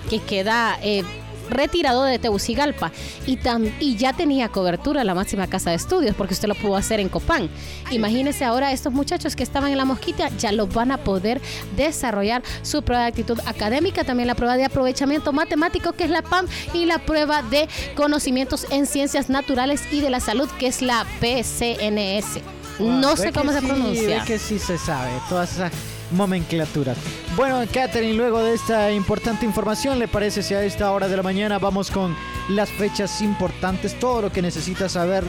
que 0.10 0.20
queda 0.20 0.80
eh, 0.82 1.04
retirado 1.50 2.04
de 2.04 2.20
Tegucigalpa 2.20 2.92
y, 3.26 3.38
tam- 3.38 3.72
y 3.80 3.96
ya 3.98 4.14
tenía 4.14 4.50
cobertura 4.50 5.04
la 5.04 5.14
máxima 5.16 5.48
casa 5.48 5.70
de 5.72 5.76
estudios 5.76 6.16
porque 6.16 6.34
usted 6.34 6.48
lo 6.48 6.56
pudo 6.56 6.76
hacer 6.76 7.00
en 7.00 7.10
Copán. 7.10 7.50
Imagínense 7.92 8.46
ahora 8.46 8.72
estos 8.72 8.94
muchachos 8.94 9.36
que 9.36 9.44
estaban 9.44 9.72
en 9.72 9.78
la 9.78 9.86
mosquita 9.86 10.30
ya 10.38 10.52
lo 10.52 10.68
van 10.68 10.92
a 10.92 10.98
poder 10.98 11.42
desarrollar 11.76 12.44
su 12.62 12.84
prueba 12.84 13.04
de 13.04 13.10
actitud 13.10 13.40
académica, 13.46 14.04
también 14.04 14.28
la 14.28 14.36
prueba 14.36 14.58
de 14.58 14.66
aprovechamiento 14.66 15.34
matemático 15.34 15.94
que 15.94 16.04
es 16.06 16.10
la 16.10 16.22
PAM 16.22 16.46
y 16.74 16.86
la 16.86 17.00
prueba 17.00 17.42
de 17.44 17.68
conocimientos 17.96 18.66
en 18.70 18.86
ciencias 18.86 19.30
naturales 19.30 19.82
y 19.92 20.02
de 20.02 20.10
la 20.10 20.20
salud 20.20 20.48
que 20.60 20.68
es 20.68 20.82
la 20.82 21.06
PCNS. 21.20 22.42
No 22.80 23.18
sé 23.18 23.34
cómo 23.34 23.52
se 23.52 23.60
sí, 23.60 23.66
pronuncia. 23.68 24.24
que 24.26 24.40
sí 24.40 24.58
se 24.60 24.78
sabe, 24.78 25.10
todas 25.28 25.52
esas 25.54 25.72
nomenclaturas. 26.12 26.98
Bueno, 27.36 27.60
Catherine, 27.72 28.14
luego 28.14 28.44
de 28.44 28.54
esta 28.54 28.92
importante 28.92 29.46
información, 29.46 30.00
¿le 30.00 30.08
parece 30.08 30.44
si 30.44 30.54
a 30.54 30.64
esta 30.64 30.92
hora 30.92 31.08
de 31.08 31.18
la 31.18 31.24
mañana 31.24 31.60
vamos 31.60 31.92
con 31.92 32.16
las 32.50 32.70
fechas 32.70 33.22
importantes, 33.22 33.98
todo 34.00 34.24
lo 34.24 34.32
que 34.32 34.42
necesita 34.42 34.90
saber 34.90 35.24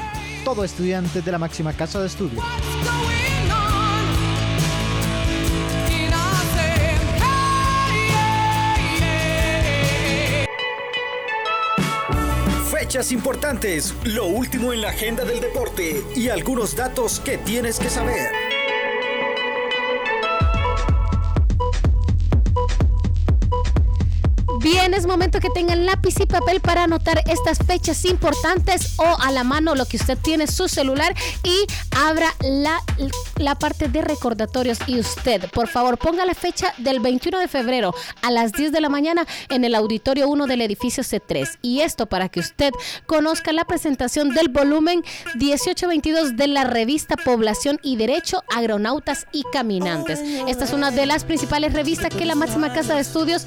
todo 0.44 0.64
estudiante 0.64 1.22
de 1.22 1.32
la 1.32 1.38
máxima 1.38 1.72
casa 1.72 2.00
de 2.00 2.06
estudios? 2.06 2.42
Fechas 12.70 13.12
importantes, 13.12 13.94
lo 14.02 14.26
último 14.26 14.72
en 14.72 14.80
la 14.80 14.88
agenda 14.88 15.24
del 15.24 15.40
deporte 15.40 16.02
y 16.16 16.28
algunos 16.28 16.74
datos 16.74 17.20
que 17.20 17.38
tienes 17.38 17.78
que 17.78 17.88
saber. 17.88 18.39
Bien, 24.62 24.92
es 24.92 25.06
momento 25.06 25.40
que 25.40 25.48
tengan 25.48 25.86
lápiz 25.86 26.20
y 26.20 26.26
papel 26.26 26.60
para 26.60 26.84
anotar 26.84 27.22
estas 27.30 27.58
fechas 27.66 28.04
importantes 28.04 28.92
o 28.98 29.16
a 29.18 29.30
la 29.30 29.42
mano 29.42 29.74
lo 29.74 29.86
que 29.86 29.96
usted 29.96 30.18
tiene 30.18 30.46
su 30.46 30.68
celular 30.68 31.14
y 31.42 31.66
abra 31.96 32.28
la, 32.42 32.78
la 33.36 33.54
parte 33.54 33.88
de 33.88 34.02
recordatorios 34.02 34.78
y 34.86 35.00
usted, 35.00 35.50
por 35.50 35.66
favor, 35.66 35.96
ponga 35.96 36.26
la 36.26 36.34
fecha 36.34 36.74
del 36.76 37.00
21 37.00 37.38
de 37.38 37.48
febrero 37.48 37.94
a 38.20 38.30
las 38.30 38.52
10 38.52 38.70
de 38.70 38.82
la 38.82 38.90
mañana 38.90 39.26
en 39.48 39.64
el 39.64 39.74
auditorio 39.74 40.28
1 40.28 40.46
del 40.46 40.60
edificio 40.60 41.02
C3 41.02 41.58
y 41.62 41.80
esto 41.80 42.04
para 42.04 42.28
que 42.28 42.40
usted 42.40 42.72
conozca 43.06 43.54
la 43.54 43.64
presentación 43.64 44.34
del 44.34 44.50
volumen 44.50 45.02
1822 45.36 46.36
de 46.36 46.48
la 46.48 46.64
revista 46.64 47.16
Población 47.16 47.80
y 47.82 47.96
Derecho, 47.96 48.44
Agronautas 48.54 49.26
y 49.32 49.42
Caminantes. 49.54 50.20
Esta 50.46 50.64
es 50.64 50.74
una 50.74 50.90
de 50.90 51.06
las 51.06 51.24
principales 51.24 51.72
revistas 51.72 52.14
que 52.14 52.26
la 52.26 52.34
máxima 52.34 52.74
casa 52.74 52.94
de 52.94 53.00
estudios 53.00 53.46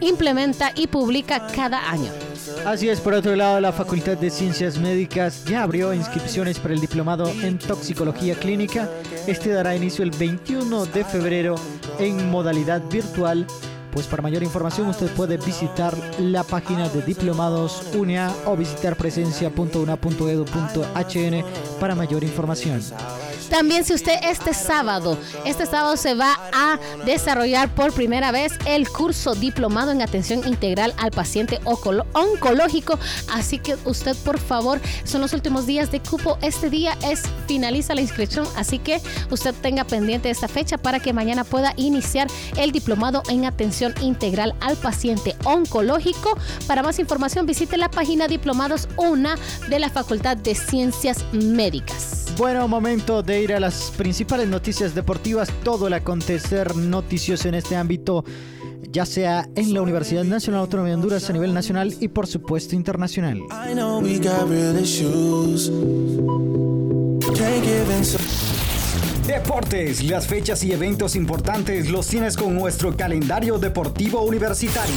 implementa 0.00 0.72
y 0.74 0.86
publica 0.86 1.46
cada 1.54 1.90
año. 1.90 2.10
Así 2.64 2.88
es, 2.88 3.00
por 3.00 3.12
otro 3.14 3.36
lado, 3.36 3.60
la 3.60 3.72
Facultad 3.72 4.16
de 4.16 4.30
Ciencias 4.30 4.78
Médicas 4.78 5.44
ya 5.44 5.62
abrió 5.62 5.94
inscripciones 5.94 6.58
para 6.58 6.74
el 6.74 6.80
diplomado 6.80 7.30
en 7.42 7.58
toxicología 7.58 8.34
clínica. 8.34 8.88
Este 9.26 9.50
dará 9.50 9.76
inicio 9.76 10.04
el 10.04 10.10
21 10.10 10.86
de 10.86 11.04
febrero 11.04 11.54
en 11.98 12.30
modalidad 12.30 12.82
virtual. 12.90 13.46
Pues 13.92 14.06
para 14.06 14.22
mayor 14.22 14.42
información 14.42 14.88
usted 14.88 15.10
puede 15.10 15.36
visitar 15.36 15.94
la 16.20 16.44
página 16.44 16.88
de 16.88 17.02
Diplomados 17.02 17.82
UNEA 17.94 18.32
o 18.46 18.56
visitar 18.56 18.96
presencia.una.edu.hn 18.96 21.44
para 21.80 21.94
mayor 21.94 22.22
información. 22.22 22.80
También 23.50 23.84
si 23.84 23.92
usted 23.92 24.14
este 24.22 24.54
sábado, 24.54 25.18
este 25.44 25.66
sábado 25.66 25.96
se 25.96 26.14
va 26.14 26.38
a 26.52 26.78
desarrollar 27.04 27.68
por 27.74 27.92
primera 27.92 28.30
vez 28.30 28.52
el 28.64 28.88
curso 28.88 29.34
diplomado 29.34 29.90
en 29.90 30.02
atención 30.02 30.46
integral 30.46 30.94
al 30.96 31.10
paciente 31.10 31.60
oncológico, 31.64 32.98
así 33.32 33.58
que 33.58 33.76
usted 33.84 34.16
por 34.24 34.38
favor, 34.38 34.80
son 35.04 35.20
los 35.20 35.32
últimos 35.32 35.66
días 35.66 35.90
de 35.90 36.00
cupo, 36.00 36.38
este 36.42 36.70
día 36.70 36.96
es 37.02 37.24
finaliza 37.46 37.94
la 37.94 38.00
inscripción, 38.00 38.46
así 38.56 38.78
que 38.78 39.00
usted 39.30 39.54
tenga 39.60 39.84
pendiente 39.84 40.30
esta 40.30 40.48
fecha 40.48 40.78
para 40.78 41.00
que 41.00 41.12
mañana 41.12 41.44
pueda 41.44 41.74
iniciar 41.76 42.28
el 42.56 42.70
diplomado 42.70 43.22
en 43.28 43.44
atención 43.44 43.94
integral 44.00 44.54
al 44.60 44.76
paciente 44.76 45.34
oncológico. 45.44 46.38
Para 46.66 46.82
más 46.82 46.98
información 46.98 47.46
visite 47.46 47.76
la 47.76 47.90
página 47.90 48.28
Diplomados 48.28 48.88
UNA 48.96 49.34
de 49.68 49.78
la 49.80 49.90
Facultad 49.90 50.36
de 50.36 50.54
Ciencias 50.54 51.24
Médicas. 51.32 52.26
Bueno, 52.36 52.68
momento 52.68 53.22
de 53.22 53.39
ir 53.40 53.52
a 53.52 53.60
las 53.60 53.92
principales 53.96 54.48
noticias 54.48 54.94
deportivas, 54.94 55.50
todo 55.62 55.86
el 55.86 55.94
acontecer 55.94 56.76
noticioso 56.76 57.48
en 57.48 57.54
este 57.54 57.76
ámbito, 57.76 58.24
ya 58.90 59.06
sea 59.06 59.48
en 59.54 59.72
la 59.74 59.82
Universidad 59.82 60.24
Nacional 60.24 60.62
Autónoma 60.62 60.88
de 60.88 60.94
Honduras 60.94 61.28
a 61.30 61.32
nivel 61.32 61.54
nacional 61.54 61.94
y 62.00 62.08
por 62.08 62.26
supuesto 62.26 62.74
internacional. 62.74 63.38
I 63.50 63.74
know 63.74 64.00
we 64.00 64.18
got 64.18 64.48
real 64.48 64.78
issues. 64.78 65.70
Can't 67.36 67.64
give 67.64 67.96
in 67.96 68.04
so 68.04 68.18
Deportes, 69.26 70.02
las 70.02 70.26
fechas 70.26 70.64
y 70.64 70.72
eventos 70.72 71.14
importantes 71.14 71.88
los 71.88 72.08
tienes 72.08 72.36
con 72.36 72.54
nuestro 72.56 72.96
calendario 72.96 73.58
deportivo 73.58 74.22
universitario. 74.22 74.94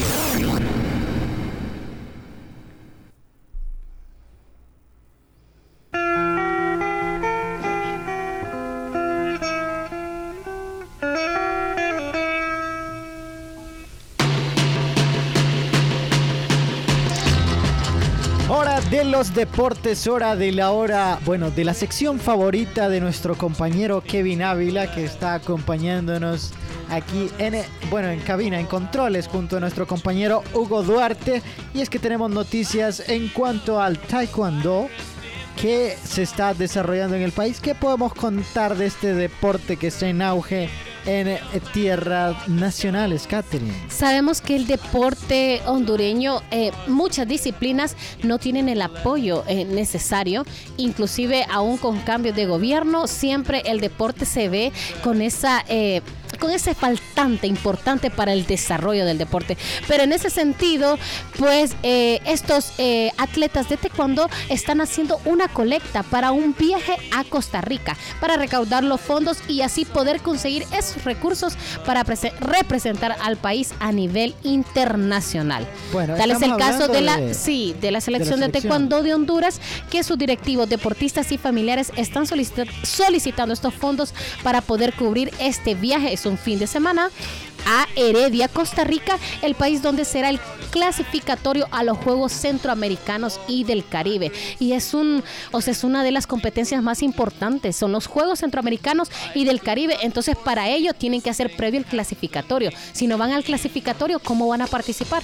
Los 19.13 19.35
deportes, 19.35 20.07
hora 20.07 20.35
de 20.35 20.51
la 20.51 20.71
hora, 20.71 21.19
bueno, 21.23 21.51
de 21.51 21.63
la 21.63 21.75
sección 21.75 22.19
favorita 22.19 22.89
de 22.89 22.99
nuestro 22.99 23.37
compañero 23.37 24.01
Kevin 24.01 24.41
Ávila 24.41 24.91
que 24.91 25.05
está 25.05 25.35
acompañándonos 25.35 26.51
aquí 26.89 27.29
en, 27.37 27.61
bueno, 27.91 28.09
en 28.09 28.21
cabina, 28.21 28.59
en 28.59 28.65
controles 28.65 29.27
junto 29.27 29.57
a 29.57 29.59
nuestro 29.59 29.85
compañero 29.85 30.41
Hugo 30.55 30.81
Duarte. 30.81 31.43
Y 31.75 31.81
es 31.81 31.91
que 31.91 31.99
tenemos 31.99 32.31
noticias 32.31 33.07
en 33.07 33.27
cuanto 33.27 33.79
al 33.79 33.99
taekwondo 33.99 34.89
que 35.61 35.95
se 36.03 36.23
está 36.23 36.55
desarrollando 36.55 37.15
en 37.15 37.21
el 37.21 37.33
país. 37.33 37.59
¿Qué 37.61 37.75
podemos 37.75 38.15
contar 38.15 38.75
de 38.75 38.87
este 38.87 39.13
deporte 39.13 39.77
que 39.77 39.87
está 39.87 40.07
en 40.07 40.23
auge 40.23 40.69
en 41.05 41.27
eh, 41.27 41.39
tierras 41.73 42.47
nacionales, 42.47 43.27
Catherine? 43.27 43.73
Sabemos 43.89 44.41
que 44.41 44.55
el 44.55 44.67
deporte 44.67 45.61
hondureño, 45.65 46.41
eh, 46.51 46.71
muchas 46.87 47.27
disciplinas 47.27 47.95
no 48.23 48.39
tienen 48.39 48.69
el 48.69 48.81
apoyo 48.81 49.43
eh, 49.47 49.65
necesario, 49.65 50.45
inclusive 50.77 51.45
aún 51.49 51.77
con 51.77 51.99
cambios 51.99 52.35
de 52.35 52.45
gobierno, 52.45 53.07
siempre 53.07 53.63
el 53.65 53.79
deporte 53.79 54.25
se 54.25 54.49
ve 54.49 54.71
con 55.03 55.21
esa... 55.21 55.63
con 56.43 56.51
ese 56.51 56.75
faltante 56.75 57.47
importante 57.47 58.11
para 58.11 58.33
el 58.33 58.45
desarrollo 58.45 59.05
del 59.05 59.17
deporte. 59.17 59.57
Pero 59.87 60.03
en 60.03 60.11
ese 60.11 60.29
sentido, 60.29 60.99
pues 61.39 61.71
eh, 61.83 62.19
estos 62.25 62.73
eh, 62.79 63.11
atletas 63.17 63.69
de 63.69 63.77
taekwondo 63.77 64.29
están 64.49 64.81
haciendo 64.81 65.21
una 65.23 65.47
colecta 65.47 66.03
para 66.03 66.31
un 66.33 66.53
viaje 66.59 66.97
a 67.15 67.23
Costa 67.23 67.61
Rica 67.61 67.95
para 68.19 68.35
recaudar 68.35 68.83
los 68.83 68.99
fondos 68.99 69.37
y 69.47 69.61
así 69.61 69.85
poder 69.85 70.19
conseguir 70.19 70.65
esos 70.77 71.05
recursos 71.05 71.53
para 71.85 72.03
prese- 72.03 72.33
representar 72.41 73.15
al 73.21 73.37
país 73.37 73.69
a 73.79 73.93
nivel 73.93 74.35
internacional. 74.43 75.65
Bueno, 75.93 76.15
Tal 76.15 76.31
es 76.31 76.41
el 76.41 76.57
caso 76.57 76.89
de 76.89 76.99
la, 77.01 77.17
de- 77.17 77.33
sí, 77.33 77.73
de 77.79 77.91
la 77.91 78.01
selección 78.01 78.39
de, 78.41 78.47
selección. 78.47 78.63
taekwondo 78.69 79.01
de 79.01 79.13
Honduras, 79.13 79.61
que 79.89 80.03
sus 80.03 80.17
directivos, 80.17 80.67
deportistas 80.67 81.31
y 81.31 81.37
familiares 81.37 81.91
están 81.95 82.27
solicita- 82.27 82.65
solicitando 82.83 83.53
estos 83.53 83.73
fondos 83.73 84.13
para 84.43 84.59
poder 84.61 84.91
cubrir 84.93 85.31
este 85.39 85.73
viaje. 85.75 86.11
Es 86.11 86.25
un 86.25 86.32
fin 86.37 86.59
de 86.59 86.67
semana 86.67 87.09
a 87.65 87.87
Heredia, 87.95 88.47
Costa 88.47 88.83
Rica, 88.83 89.17
el 89.41 89.55
país 89.55 89.81
donde 89.81 90.05
será 90.05 90.29
el 90.29 90.39
clasificatorio 90.71 91.67
a 91.71 91.83
los 91.83 91.97
Juegos 91.97 92.31
Centroamericanos 92.31 93.39
y 93.47 93.63
del 93.63 93.85
Caribe. 93.87 94.31
Y 94.59 94.73
es 94.73 94.93
un, 94.93 95.23
o 95.51 95.61
sea, 95.61 95.71
es 95.71 95.83
una 95.83 96.03
de 96.03 96.11
las 96.11 96.27
competencias 96.27 96.81
más 96.81 97.03
importantes, 97.03 97.75
son 97.75 97.91
los 97.91 98.07
Juegos 98.07 98.39
Centroamericanos 98.39 99.09
y 99.35 99.45
del 99.45 99.61
Caribe. 99.61 99.97
Entonces, 100.01 100.35
para 100.35 100.69
ello 100.69 100.93
tienen 100.93 101.21
que 101.21 101.29
hacer 101.29 101.55
previo 101.55 101.79
el 101.79 101.85
clasificatorio. 101.85 102.71
Si 102.91 103.07
no 103.07 103.17
van 103.17 103.31
al 103.31 103.43
clasificatorio, 103.43 104.19
¿cómo 104.19 104.47
van 104.47 104.61
a 104.61 104.67
participar? 104.67 105.23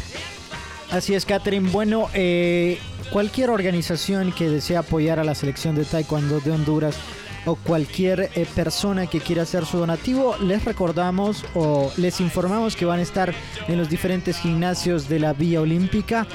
Así 0.91 1.13
es, 1.13 1.25
Catherine. 1.25 1.69
Bueno, 1.69 2.09
eh, 2.13 2.79
cualquier 3.11 3.51
organización 3.51 4.31
que 4.31 4.49
desee 4.49 4.77
apoyar 4.77 5.19
a 5.19 5.23
la 5.23 5.35
selección 5.35 5.75
de 5.75 5.85
Taekwondo 5.85 6.39
de 6.39 6.51
Honduras 6.51 6.95
o 7.45 7.55
cualquier 7.55 8.29
eh, 8.35 8.45
persona 8.55 9.07
que 9.07 9.19
quiera 9.19 9.43
hacer 9.43 9.65
su 9.65 9.77
donativo, 9.77 10.35
les 10.37 10.65
recordamos 10.65 11.45
o 11.55 11.91
les 11.97 12.19
informamos 12.21 12.75
que 12.75 12.85
van 12.85 12.99
a 12.99 13.03
estar 13.03 13.33
en 13.67 13.77
los 13.77 13.89
diferentes 13.89 14.37
gimnasios 14.37 15.09
de 15.09 15.19
la 15.19 15.33
Vía 15.33 15.61
Olímpica 15.61 16.27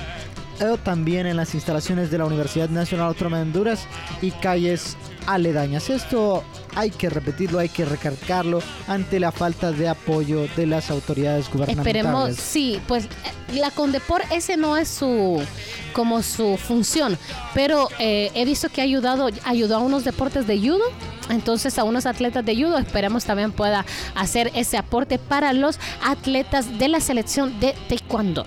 también 0.83 1.27
en 1.27 1.37
las 1.37 1.55
instalaciones 1.55 2.11
de 2.11 2.19
la 2.19 2.25
Universidad 2.25 2.69
Nacional 2.69 3.09
Autónoma 3.09 3.39
de 3.39 3.43
Honduras 3.43 3.87
y 4.23 4.31
calles 4.31 4.97
aledañas. 5.27 5.91
Esto 5.91 6.45
hay 6.75 6.91
que 6.91 7.11
repetirlo, 7.11 7.59
hay 7.59 7.69
que 7.69 7.85
recalcarlo 7.85 8.61
ante 8.87 9.21
la 9.21 9.33
falta 9.33 9.73
de 9.73 9.89
apoyo 9.89 10.47
de 10.57 10.67
las 10.67 10.91
autoridades 10.91 11.49
gubernamentales. 11.51 11.97
Esperemos, 11.97 12.37
sí, 12.37 12.81
pues 12.87 13.05
eh, 13.05 13.59
la 13.59 13.71
Condepor 13.71 14.23
ese 14.31 14.57
no 14.57 14.77
es 14.77 14.89
su 14.89 15.43
como 15.93 16.23
su 16.23 16.57
función, 16.57 17.17
pero 17.55 17.89
eh, 17.99 18.31
he 18.35 18.45
visto 18.45 18.69
que 18.69 18.81
ha 18.81 18.85
ayudado, 18.85 19.29
ayudó 19.45 19.77
a 19.77 19.79
unos 19.79 20.05
deportes 20.05 20.47
de 20.47 20.59
judo. 20.59 20.85
Entonces 21.31 21.79
a 21.79 21.85
unos 21.85 22.05
atletas 22.05 22.45
de 22.45 22.55
judo 22.55 22.77
esperemos 22.77 23.25
también 23.25 23.51
pueda 23.51 23.87
hacer 24.15 24.51
ese 24.55 24.77
aporte 24.77 25.19
para 25.19 25.55
los 25.55 25.79
atletas 26.05 26.79
de 26.79 26.89
la 26.89 27.01
selección 27.01 27.59
de 27.61 27.75
taekwondo. 27.89 28.45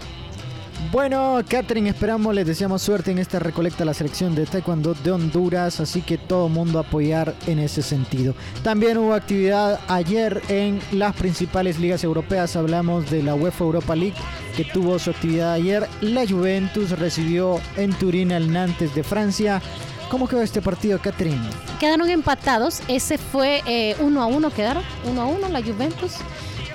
Bueno, 0.90 1.42
Catherine, 1.50 1.90
esperamos, 1.90 2.34
les 2.34 2.48
deseamos 2.48 2.82
suerte 2.82 3.12
en 3.12 3.20
esta 3.20 3.40
recolecta 3.40 3.80
de 3.80 3.86
la 3.86 3.94
selección 3.94 4.34
de 4.36 4.46
Taekwondo 4.46 4.94
de 4.94 5.12
Honduras, 5.12 5.82
así 5.82 6.02
que 6.02 6.18
todo 6.18 6.48
mundo 6.48 6.80
apoyar 6.80 7.36
en 7.46 7.60
ese 7.60 7.82
sentido. 7.82 8.34
También 8.64 8.98
hubo 8.98 9.14
actividad 9.14 9.82
ayer 9.90 10.42
en 10.48 10.80
las 10.94 11.14
principales 11.14 11.78
ligas 11.78 12.06
europeas, 12.06 12.56
hablamos 12.56 13.10
de 13.10 13.22
la 13.22 13.36
UEFA 13.36 13.66
Europa 13.66 13.96
League 13.98 14.16
que 14.56 14.64
tuvo 14.64 14.98
su 14.98 15.10
actividad 15.10 15.52
ayer. 15.52 15.88
La 16.00 16.26
Juventus 16.26 16.92
recibió 16.92 17.60
en 17.76 17.92
Turín 17.94 18.32
al 18.32 18.50
Nantes 18.52 18.96
de 18.96 19.04
Francia. 19.04 19.62
¿Cómo 20.10 20.26
quedó 20.26 20.42
este 20.42 20.62
partido, 20.62 21.00
Catherine? 21.00 21.50
Quedaron 21.82 22.10
empatados, 22.10 22.82
ese 22.88 23.18
fue 23.18 23.62
eh, 23.66 23.98
uno 24.00 24.22
a 24.22 24.26
uno, 24.26 24.52
quedaron 24.52 24.84
uno 25.04 25.22
a 25.22 25.26
uno 25.26 25.50
la 25.50 25.62
Juventus. 25.62 26.14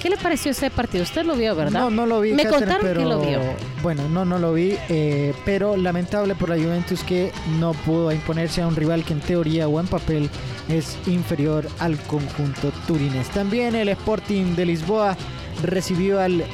¿Qué 0.03 0.11
le 0.11 0.17
pareció 0.17 0.51
ese 0.51 0.69
partido? 0.69 1.05
Usted 1.05 1.25
lo 1.25 1.37
vio, 1.37 1.55
¿verdad? 1.55 1.79
No, 1.79 1.89
no 1.89 2.07
lo 2.07 2.21
vi. 2.21 2.33
Me 2.33 2.43
Catherine, 2.43 2.67
contaron 2.67 2.87
pero, 2.89 3.01
que 3.01 3.07
lo 3.07 3.21
vio. 3.21 3.41
Bueno, 3.85 4.09
no, 4.09 4.25
no 4.25 4.41
lo 4.41 4.53
vi, 4.53 4.75
eh, 4.89 5.33
pero 5.45 5.77
lamentable 5.77 6.35
por 6.35 6.49
la 6.49 6.57
Juventus 6.57 7.05
que 7.05 7.31
no 7.61 7.73
pudo 7.73 8.11
imponerse 8.11 8.63
a 8.63 8.67
un 8.67 8.75
rival 8.75 9.05
que 9.05 9.13
en 9.13 9.21
teoría 9.21 9.69
o 9.69 9.79
en 9.79 9.87
papel 9.87 10.29
es 10.69 10.99
inferior 11.07 11.69
al 11.79 11.97
conjunto 11.99 12.73
turinés. 12.89 13.29
También 13.29 13.77
el 13.77 13.91
Sporting 13.91 14.57
de 14.57 14.67
Lisboa 14.67 15.17
recibió 15.63 16.21
al 16.21 16.45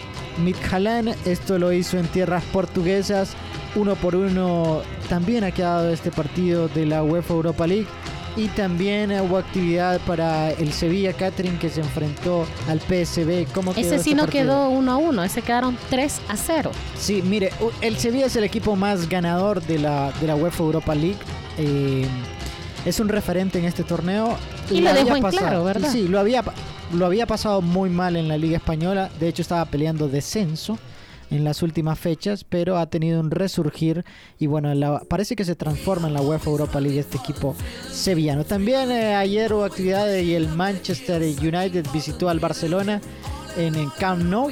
Midtjylland, 0.45 1.17
esto 1.27 1.59
lo 1.59 1.73
hizo 1.73 1.97
en 1.97 2.07
tierras 2.09 2.45
portuguesas, 2.53 3.33
uno 3.77 3.95
por 3.97 4.15
uno 4.15 4.83
también 5.09 5.45
ha 5.45 5.53
quedado 5.53 5.91
este 5.91 6.11
partido 6.11 6.69
de 6.69 6.85
la 6.85 7.03
UEFA 7.03 7.33
Europa 7.33 7.67
League. 7.67 7.87
Y 8.39 8.47
también 8.47 9.11
hubo 9.21 9.37
actividad 9.37 10.01
para 10.03 10.53
el 10.53 10.73
Sevilla 10.73 11.13
Catherine 11.13 11.59
que 11.59 11.69
se 11.69 11.81
enfrentó 11.81 12.47
al 12.69 12.79
PSB. 12.79 13.53
¿Cómo 13.53 13.75
quedó 13.75 13.85
Ese 13.85 13.99
sí 13.99 14.11
este 14.11 14.15
no 14.15 14.23
partido? 14.23 14.45
quedó 14.45 14.69
uno 14.71 14.93
a 14.93 14.97
uno, 14.97 15.25
ese 15.25 15.43
quedaron 15.43 15.77
3 15.91 16.21
a 16.29 16.37
0. 16.37 16.71
Sí, 16.97 17.21
mire, 17.21 17.51
el 17.81 17.97
Sevilla 17.97 18.27
es 18.27 18.37
el 18.37 18.45
equipo 18.45 18.77
más 18.77 19.09
ganador 19.09 19.61
de 19.61 19.81
la, 19.81 20.13
de 20.21 20.29
la 20.29 20.37
UEFA 20.37 20.63
Europa 20.63 20.95
League. 20.95 21.19
Eh, 21.59 22.07
es 22.85 23.01
un 23.01 23.09
referente 23.09 23.59
en 23.59 23.65
este 23.65 23.83
torneo. 23.83 24.37
Y 24.71 24.83
lo 24.83 24.93
dejó 24.93 25.17
en 25.17 25.23
claro, 25.25 25.65
¿verdad? 25.65 25.91
Sí, 25.91 26.07
lo 26.07 26.21
había, 26.21 26.45
lo 26.93 27.07
había 27.07 27.27
pasado 27.27 27.61
muy 27.61 27.91
mal 27.91 28.15
en 28.15 28.29
la 28.29 28.39
Liga 28.39 28.59
Española. 28.59 29.11
De 29.19 29.27
hecho, 29.27 29.43
estaba 29.43 29.65
peleando 29.65 30.07
descenso 30.07 30.79
en 31.31 31.45
las 31.45 31.63
últimas 31.63 31.99
fechas, 31.99 32.45
pero 32.45 32.79
ha 32.79 32.87
tenido 32.89 33.21
un 33.21 33.31
resurgir 33.31 34.05
y 34.39 34.47
bueno, 34.47 34.73
la- 34.75 35.01
parece 35.01 35.37
que 35.37 35.45
se 35.45 35.55
transforma 35.55 36.09
en 36.09 36.15
la 36.15 36.23
UEFA 36.23 36.51
Europa 36.51 36.81
League 36.81 36.99
este 36.99 37.19
equipo 37.19 37.55
sevillano. 37.91 38.45
También 38.45 38.91
eh, 38.91 39.15
ayer 39.15 39.53
hubo 39.53 39.65
actividad 39.65 40.13
y 40.17 40.35
el 40.35 40.49
Manchester 40.49 41.23
United 41.23 41.87
visitó 41.93 42.29
al 42.29 42.41
Barcelona 42.41 43.01
en 43.57 43.75
el 43.75 43.89
Camp 43.99 44.23
Nou. 44.25 44.51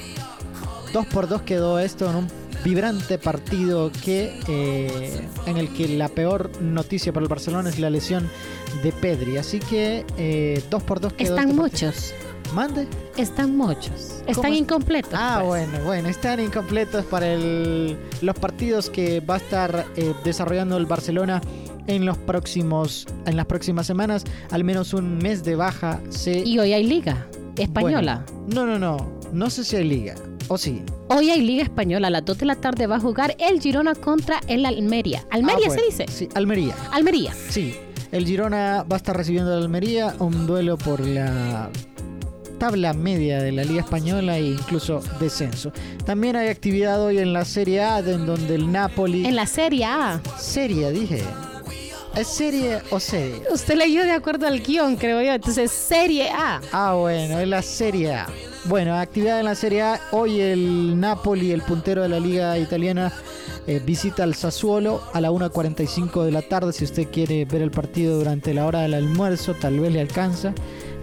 2 0.92 1.06
por 1.06 1.28
2 1.28 1.42
quedó 1.42 1.78
esto 1.78 2.08
en 2.08 2.16
un 2.16 2.28
vibrante 2.64 3.18
partido 3.18 3.92
que 4.04 4.38
eh, 4.48 5.20
en 5.46 5.56
el 5.56 5.68
que 5.72 5.88
la 5.88 6.08
peor 6.08 6.50
noticia 6.60 7.12
para 7.12 7.22
el 7.24 7.28
Barcelona 7.28 7.68
es 7.68 7.78
la 7.78 7.90
lesión 7.90 8.28
de 8.82 8.92
Pedri. 8.92 9.36
Así 9.36 9.58
que 9.60 10.04
2 10.70 10.82
por 10.82 11.00
2 11.00 11.12
quedó. 11.12 11.36
Están 11.36 11.50
este 11.50 11.62
muchos, 11.62 12.14
Mande. 12.54 12.86
están 13.16 13.56
muchos. 13.56 14.22
Están 14.26 14.52
es? 14.52 14.60
incompletos. 14.60 15.12
Ah, 15.14 15.42
pues. 15.44 15.68
bueno, 15.70 15.84
bueno, 15.84 16.08
están 16.08 16.40
incompletos 16.40 17.04
para 17.06 17.32
el- 17.32 17.96
los 18.22 18.34
partidos 18.38 18.90
que 18.90 19.20
va 19.20 19.34
a 19.34 19.38
estar 19.38 19.86
eh, 19.96 20.14
desarrollando 20.24 20.76
el 20.76 20.86
Barcelona 20.86 21.40
en 21.86 22.04
los 22.04 22.18
próximos, 22.18 23.06
en 23.26 23.36
las 23.36 23.46
próximas 23.46 23.86
semanas. 23.86 24.24
Al 24.50 24.64
menos 24.64 24.92
un 24.94 25.18
mes 25.18 25.44
de 25.44 25.54
baja 25.56 26.00
se. 26.10 26.38
Y 26.40 26.58
hoy 26.58 26.72
hay 26.72 26.84
liga 26.84 27.26
española. 27.56 28.24
Bueno, 28.46 28.66
no, 28.66 28.78
no, 28.78 28.96
no, 28.96 29.12
no 29.32 29.50
sé 29.50 29.64
si 29.64 29.76
hay 29.76 29.84
liga. 29.88 30.14
O 30.48 30.58
sí. 30.58 30.82
Hoy 31.08 31.30
hay 31.30 31.40
Liga 31.42 31.62
Española. 31.64 32.06
A 32.08 32.10
las 32.10 32.24
2 32.24 32.38
de 32.38 32.46
la 32.46 32.54
tarde 32.56 32.86
va 32.86 32.96
a 32.96 33.00
jugar 33.00 33.34
el 33.40 33.60
Girona 33.60 33.94
contra 33.96 34.40
el 34.46 34.64
Almería. 34.64 35.24
¿Almería 35.30 35.66
Ah, 35.68 35.74
se 35.74 35.82
dice? 35.82 36.06
Sí, 36.08 36.28
Almería. 36.34 36.74
Almería. 36.92 37.32
Sí, 37.48 37.74
el 38.12 38.24
Girona 38.26 38.84
va 38.84 38.94
a 38.94 38.98
estar 38.98 39.16
recibiendo 39.16 39.52
al 39.52 39.62
Almería, 39.62 40.14
un 40.20 40.46
duelo 40.46 40.78
por 40.78 41.00
la 41.00 41.68
tabla 42.58 42.92
media 42.92 43.42
de 43.42 43.52
la 43.52 43.64
Liga 43.64 43.80
Española 43.80 44.38
e 44.38 44.46
incluso 44.46 45.00
descenso. 45.20 45.72
También 46.04 46.36
hay 46.36 46.48
actividad 46.48 47.02
hoy 47.02 47.18
en 47.18 47.32
la 47.32 47.44
Serie 47.44 47.82
A, 47.82 47.98
en 47.98 48.26
donde 48.26 48.54
el 48.54 48.70
Napoli... 48.70 49.26
En 49.26 49.36
la 49.36 49.46
Serie 49.46 49.84
A. 49.84 50.20
Serie, 50.38 50.90
dije. 50.90 51.22
¿Es 52.16 52.28
serie 52.28 52.78
o 52.90 52.98
serie? 52.98 53.42
Usted 53.52 53.76
leyó 53.76 54.02
de 54.02 54.12
acuerdo 54.12 54.46
al 54.46 54.60
guion, 54.60 54.96
creo 54.96 55.20
yo. 55.20 55.34
Entonces, 55.34 55.70
Serie 55.70 56.30
A. 56.30 56.62
Ah, 56.72 56.94
bueno, 56.94 57.38
es 57.38 57.46
la 57.46 57.60
Serie 57.60 58.14
A. 58.14 58.26
Bueno, 58.64 58.94
actividad 58.94 59.38
en 59.38 59.44
la 59.44 59.54
Serie 59.54 59.82
A. 59.82 60.00
Hoy 60.12 60.40
el 60.40 60.98
Napoli, 60.98 61.52
el 61.52 61.60
puntero 61.60 62.02
de 62.02 62.08
la 62.08 62.18
Liga 62.18 62.58
Italiana, 62.58 63.12
eh, 63.66 63.82
visita 63.84 64.22
al 64.22 64.34
Sassuolo 64.34 65.02
a 65.12 65.20
la 65.20 65.30
1.45 65.30 66.24
de 66.24 66.32
la 66.32 66.40
tarde. 66.40 66.72
Si 66.72 66.84
usted 66.84 67.06
quiere 67.10 67.44
ver 67.44 67.60
el 67.60 67.70
partido 67.70 68.18
durante 68.18 68.54
la 68.54 68.64
hora 68.64 68.80
del 68.80 68.94
almuerzo, 68.94 69.52
tal 69.52 69.78
vez 69.78 69.92
le 69.92 70.00
alcanza. 70.00 70.54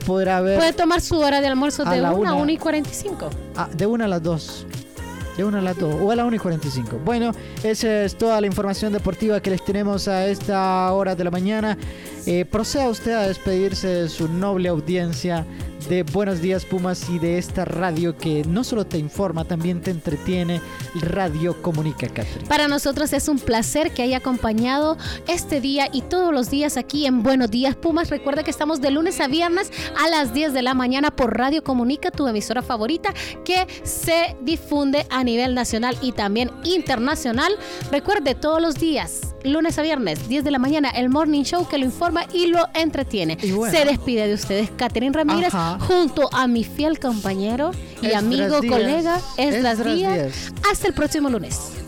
Podrá 0.05 0.41
ver 0.41 0.57
Puede 0.57 0.73
tomar 0.73 1.01
su 1.01 1.17
hora 1.17 1.41
de 1.41 1.47
almuerzo 1.47 1.83
A 1.85 1.91
de 1.93 2.01
la 2.01 2.11
1 2.11 2.29
a 2.29 2.33
una. 2.33 2.41
1 2.43 2.51
y 2.51 2.57
45. 2.57 3.29
ah, 3.55 3.69
de 3.73 3.85
1 3.85 4.03
a 4.03 4.07
las 4.07 4.23
2. 4.23 4.67
De 5.37 5.43
1 5.43 5.57
a 5.57 5.61
las 5.61 5.77
2 5.77 5.95
o 6.01 6.11
a 6.11 6.15
la 6.15 6.25
1 6.25 6.35
y 6.35 6.39
45. 6.39 6.99
Bueno, 7.03 7.31
esa 7.63 8.03
es 8.03 8.15
toda 8.15 8.39
la 8.39 8.47
información 8.47 8.93
deportiva 8.93 9.39
que 9.41 9.49
les 9.49 9.63
tenemos 9.65 10.07
a 10.07 10.27
esta 10.27 10.91
hora 10.93 11.15
de 11.15 11.23
la 11.23 11.31
mañana. 11.31 11.77
Eh, 12.25 12.45
proceda 12.45 12.87
usted 12.89 13.13
a 13.13 13.27
despedirse 13.27 13.87
de 13.87 14.09
su 14.09 14.27
noble 14.27 14.69
audiencia 14.69 15.45
de 15.87 16.03
Buenos 16.03 16.41
Días 16.41 16.65
Pumas 16.65 17.09
y 17.09 17.19
de 17.19 17.37
esta 17.37 17.65
radio 17.65 18.17
que 18.17 18.43
no 18.47 18.63
solo 18.63 18.85
te 18.85 18.97
informa, 18.97 19.45
también 19.45 19.81
te 19.81 19.91
entretiene. 19.91 20.61
Radio 20.95 21.61
Comunica, 21.61 22.07
Catherine. 22.07 22.47
Para 22.47 22.67
nosotros 22.67 23.11
es 23.13 23.27
un 23.27 23.39
placer 23.39 23.93
que 23.93 24.03
haya 24.03 24.17
acompañado 24.17 24.97
este 25.27 25.61
día 25.61 25.87
y 25.91 26.01
todos 26.01 26.33
los 26.33 26.49
días 26.49 26.77
aquí 26.77 27.05
en 27.05 27.23
Buenos 27.23 27.49
Días 27.49 27.75
Pumas. 27.75 28.09
Recuerda 28.09 28.43
que 28.43 28.51
estamos 28.51 28.81
de 28.81 28.91
lunes 28.91 29.19
a 29.19 29.27
viernes 29.27 29.71
a 29.97 30.09
las 30.09 30.33
10 30.33 30.53
de 30.53 30.61
la 30.61 30.73
mañana 30.73 31.11
por 31.11 31.37
Radio 31.37 31.63
Comunica, 31.63 32.11
tu 32.11 32.27
emisora 32.27 32.61
favorita, 32.61 33.13
que 33.43 33.67
se 33.83 34.35
difunde 34.41 35.05
a 35.09 35.23
nivel 35.23 35.55
nacional 35.55 35.97
y 36.01 36.11
también 36.11 36.51
internacional. 36.63 37.53
Recuerde 37.91 38.35
todos 38.35 38.61
los 38.61 38.75
días, 38.75 39.32
lunes 39.43 39.77
a 39.77 39.81
viernes, 39.81 40.27
10 40.27 40.43
de 40.43 40.51
la 40.51 40.59
mañana, 40.59 40.89
el 40.89 41.09
Morning 41.09 41.43
Show 41.43 41.67
que 41.67 41.77
lo 41.77 41.85
informa 41.85 42.25
y 42.33 42.47
lo 42.47 42.67
entretiene. 42.73 43.37
Y 43.41 43.51
bueno. 43.51 43.75
Se 43.77 43.85
despide 43.85 44.27
de 44.27 44.33
ustedes, 44.33 44.69
Catherine 44.75 45.13
Ramírez, 45.15 45.53
Ajá. 45.53 45.77
junto 45.85 46.29
a 46.33 46.47
mi 46.47 46.63
fiel 46.63 46.99
compañero 46.99 47.71
y 48.01 48.13
amigo, 48.13 48.59
colega, 48.67 49.19
Esdras. 49.37 49.83
Díaz. 49.83 50.53
Hasta 50.69 50.87
el 50.87 50.93
próximo 50.93 51.29
lunes. 51.29 51.82